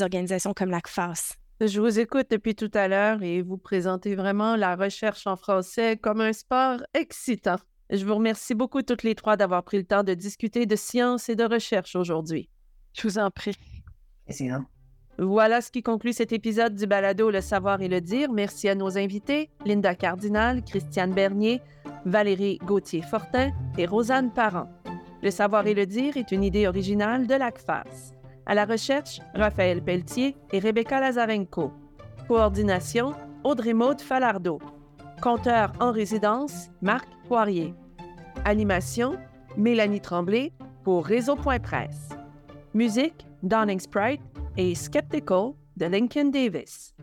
organisations 0.00 0.52
comme 0.54 0.70
l'ACFAS. 0.70 1.37
Je 1.60 1.80
vous 1.80 1.98
écoute 1.98 2.26
depuis 2.30 2.54
tout 2.54 2.70
à 2.72 2.86
l'heure 2.86 3.20
et 3.20 3.42
vous 3.42 3.58
présentez 3.58 4.14
vraiment 4.14 4.54
la 4.54 4.76
recherche 4.76 5.26
en 5.26 5.34
français 5.34 5.96
comme 5.96 6.20
un 6.20 6.32
sport 6.32 6.78
excitant. 6.94 7.56
Je 7.90 8.04
vous 8.04 8.14
remercie 8.14 8.54
beaucoup 8.54 8.82
toutes 8.82 9.02
les 9.02 9.16
trois 9.16 9.36
d'avoir 9.36 9.64
pris 9.64 9.78
le 9.78 9.84
temps 9.84 10.04
de 10.04 10.14
discuter 10.14 10.66
de 10.66 10.76
science 10.76 11.28
et 11.28 11.34
de 11.34 11.42
recherche 11.42 11.96
aujourd'hui. 11.96 12.48
Je 12.92 13.08
vous 13.08 13.18
en 13.18 13.32
prie. 13.32 13.56
Voilà 15.18 15.60
ce 15.60 15.72
qui 15.72 15.82
conclut 15.82 16.12
cet 16.12 16.32
épisode 16.32 16.76
du 16.76 16.86
balado 16.86 17.28
Le 17.28 17.40
savoir 17.40 17.82
et 17.82 17.88
le 17.88 18.00
dire. 18.00 18.30
Merci 18.30 18.68
à 18.68 18.76
nos 18.76 18.96
invités, 18.96 19.50
Linda 19.66 19.96
Cardinal, 19.96 20.62
Christiane 20.62 21.12
Bernier, 21.12 21.60
Valérie 22.04 22.58
Gauthier-Fortin 22.58 23.50
et 23.76 23.86
Rosanne 23.86 24.32
Parent. 24.32 24.70
Le 25.24 25.32
savoir 25.32 25.66
et 25.66 25.74
le 25.74 25.86
dire 25.86 26.16
est 26.16 26.30
une 26.30 26.44
idée 26.44 26.68
originale 26.68 27.26
de 27.26 27.34
l'ACFAS. 27.34 28.17
À 28.48 28.54
la 28.54 28.64
recherche, 28.64 29.20
Raphaël 29.34 29.82
Pelletier 29.82 30.34
et 30.52 30.58
Rebecca 30.58 31.00
Lazarenko. 31.00 31.70
Coordination, 32.26 33.12
Audrey-Maude 33.44 34.00
Falardeau. 34.00 34.58
Compteur 35.22 35.70
en 35.80 35.92
résidence, 35.92 36.70
Marc 36.80 37.06
Poirier. 37.26 37.74
Animation, 38.46 39.18
Mélanie 39.58 40.00
Tremblay 40.00 40.52
pour 40.82 41.04
Réseau.presse. 41.04 42.08
Musique, 42.72 43.26
Dawning 43.42 43.80
Sprite 43.80 44.22
et 44.56 44.74
Skeptical 44.74 45.52
de 45.76 45.84
Lincoln 45.84 46.30
Davis. 46.30 46.94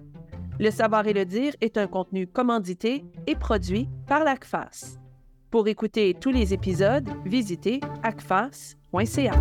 Le 0.60 0.72
savoir 0.72 1.06
et 1.06 1.14
le 1.14 1.26
dire 1.26 1.54
est 1.62 1.78
un 1.78 1.86
contenu 1.86 2.26
commandité 2.26 3.06
et 3.28 3.36
produit 3.36 3.88
par 4.08 4.24
l'ACFAS. 4.24 4.98
Pour 5.52 5.68
écouter 5.68 6.16
tous 6.20 6.32
les 6.32 6.54
épisodes, 6.54 7.08
visitez 7.24 7.82
acfas.ca. 8.02 9.34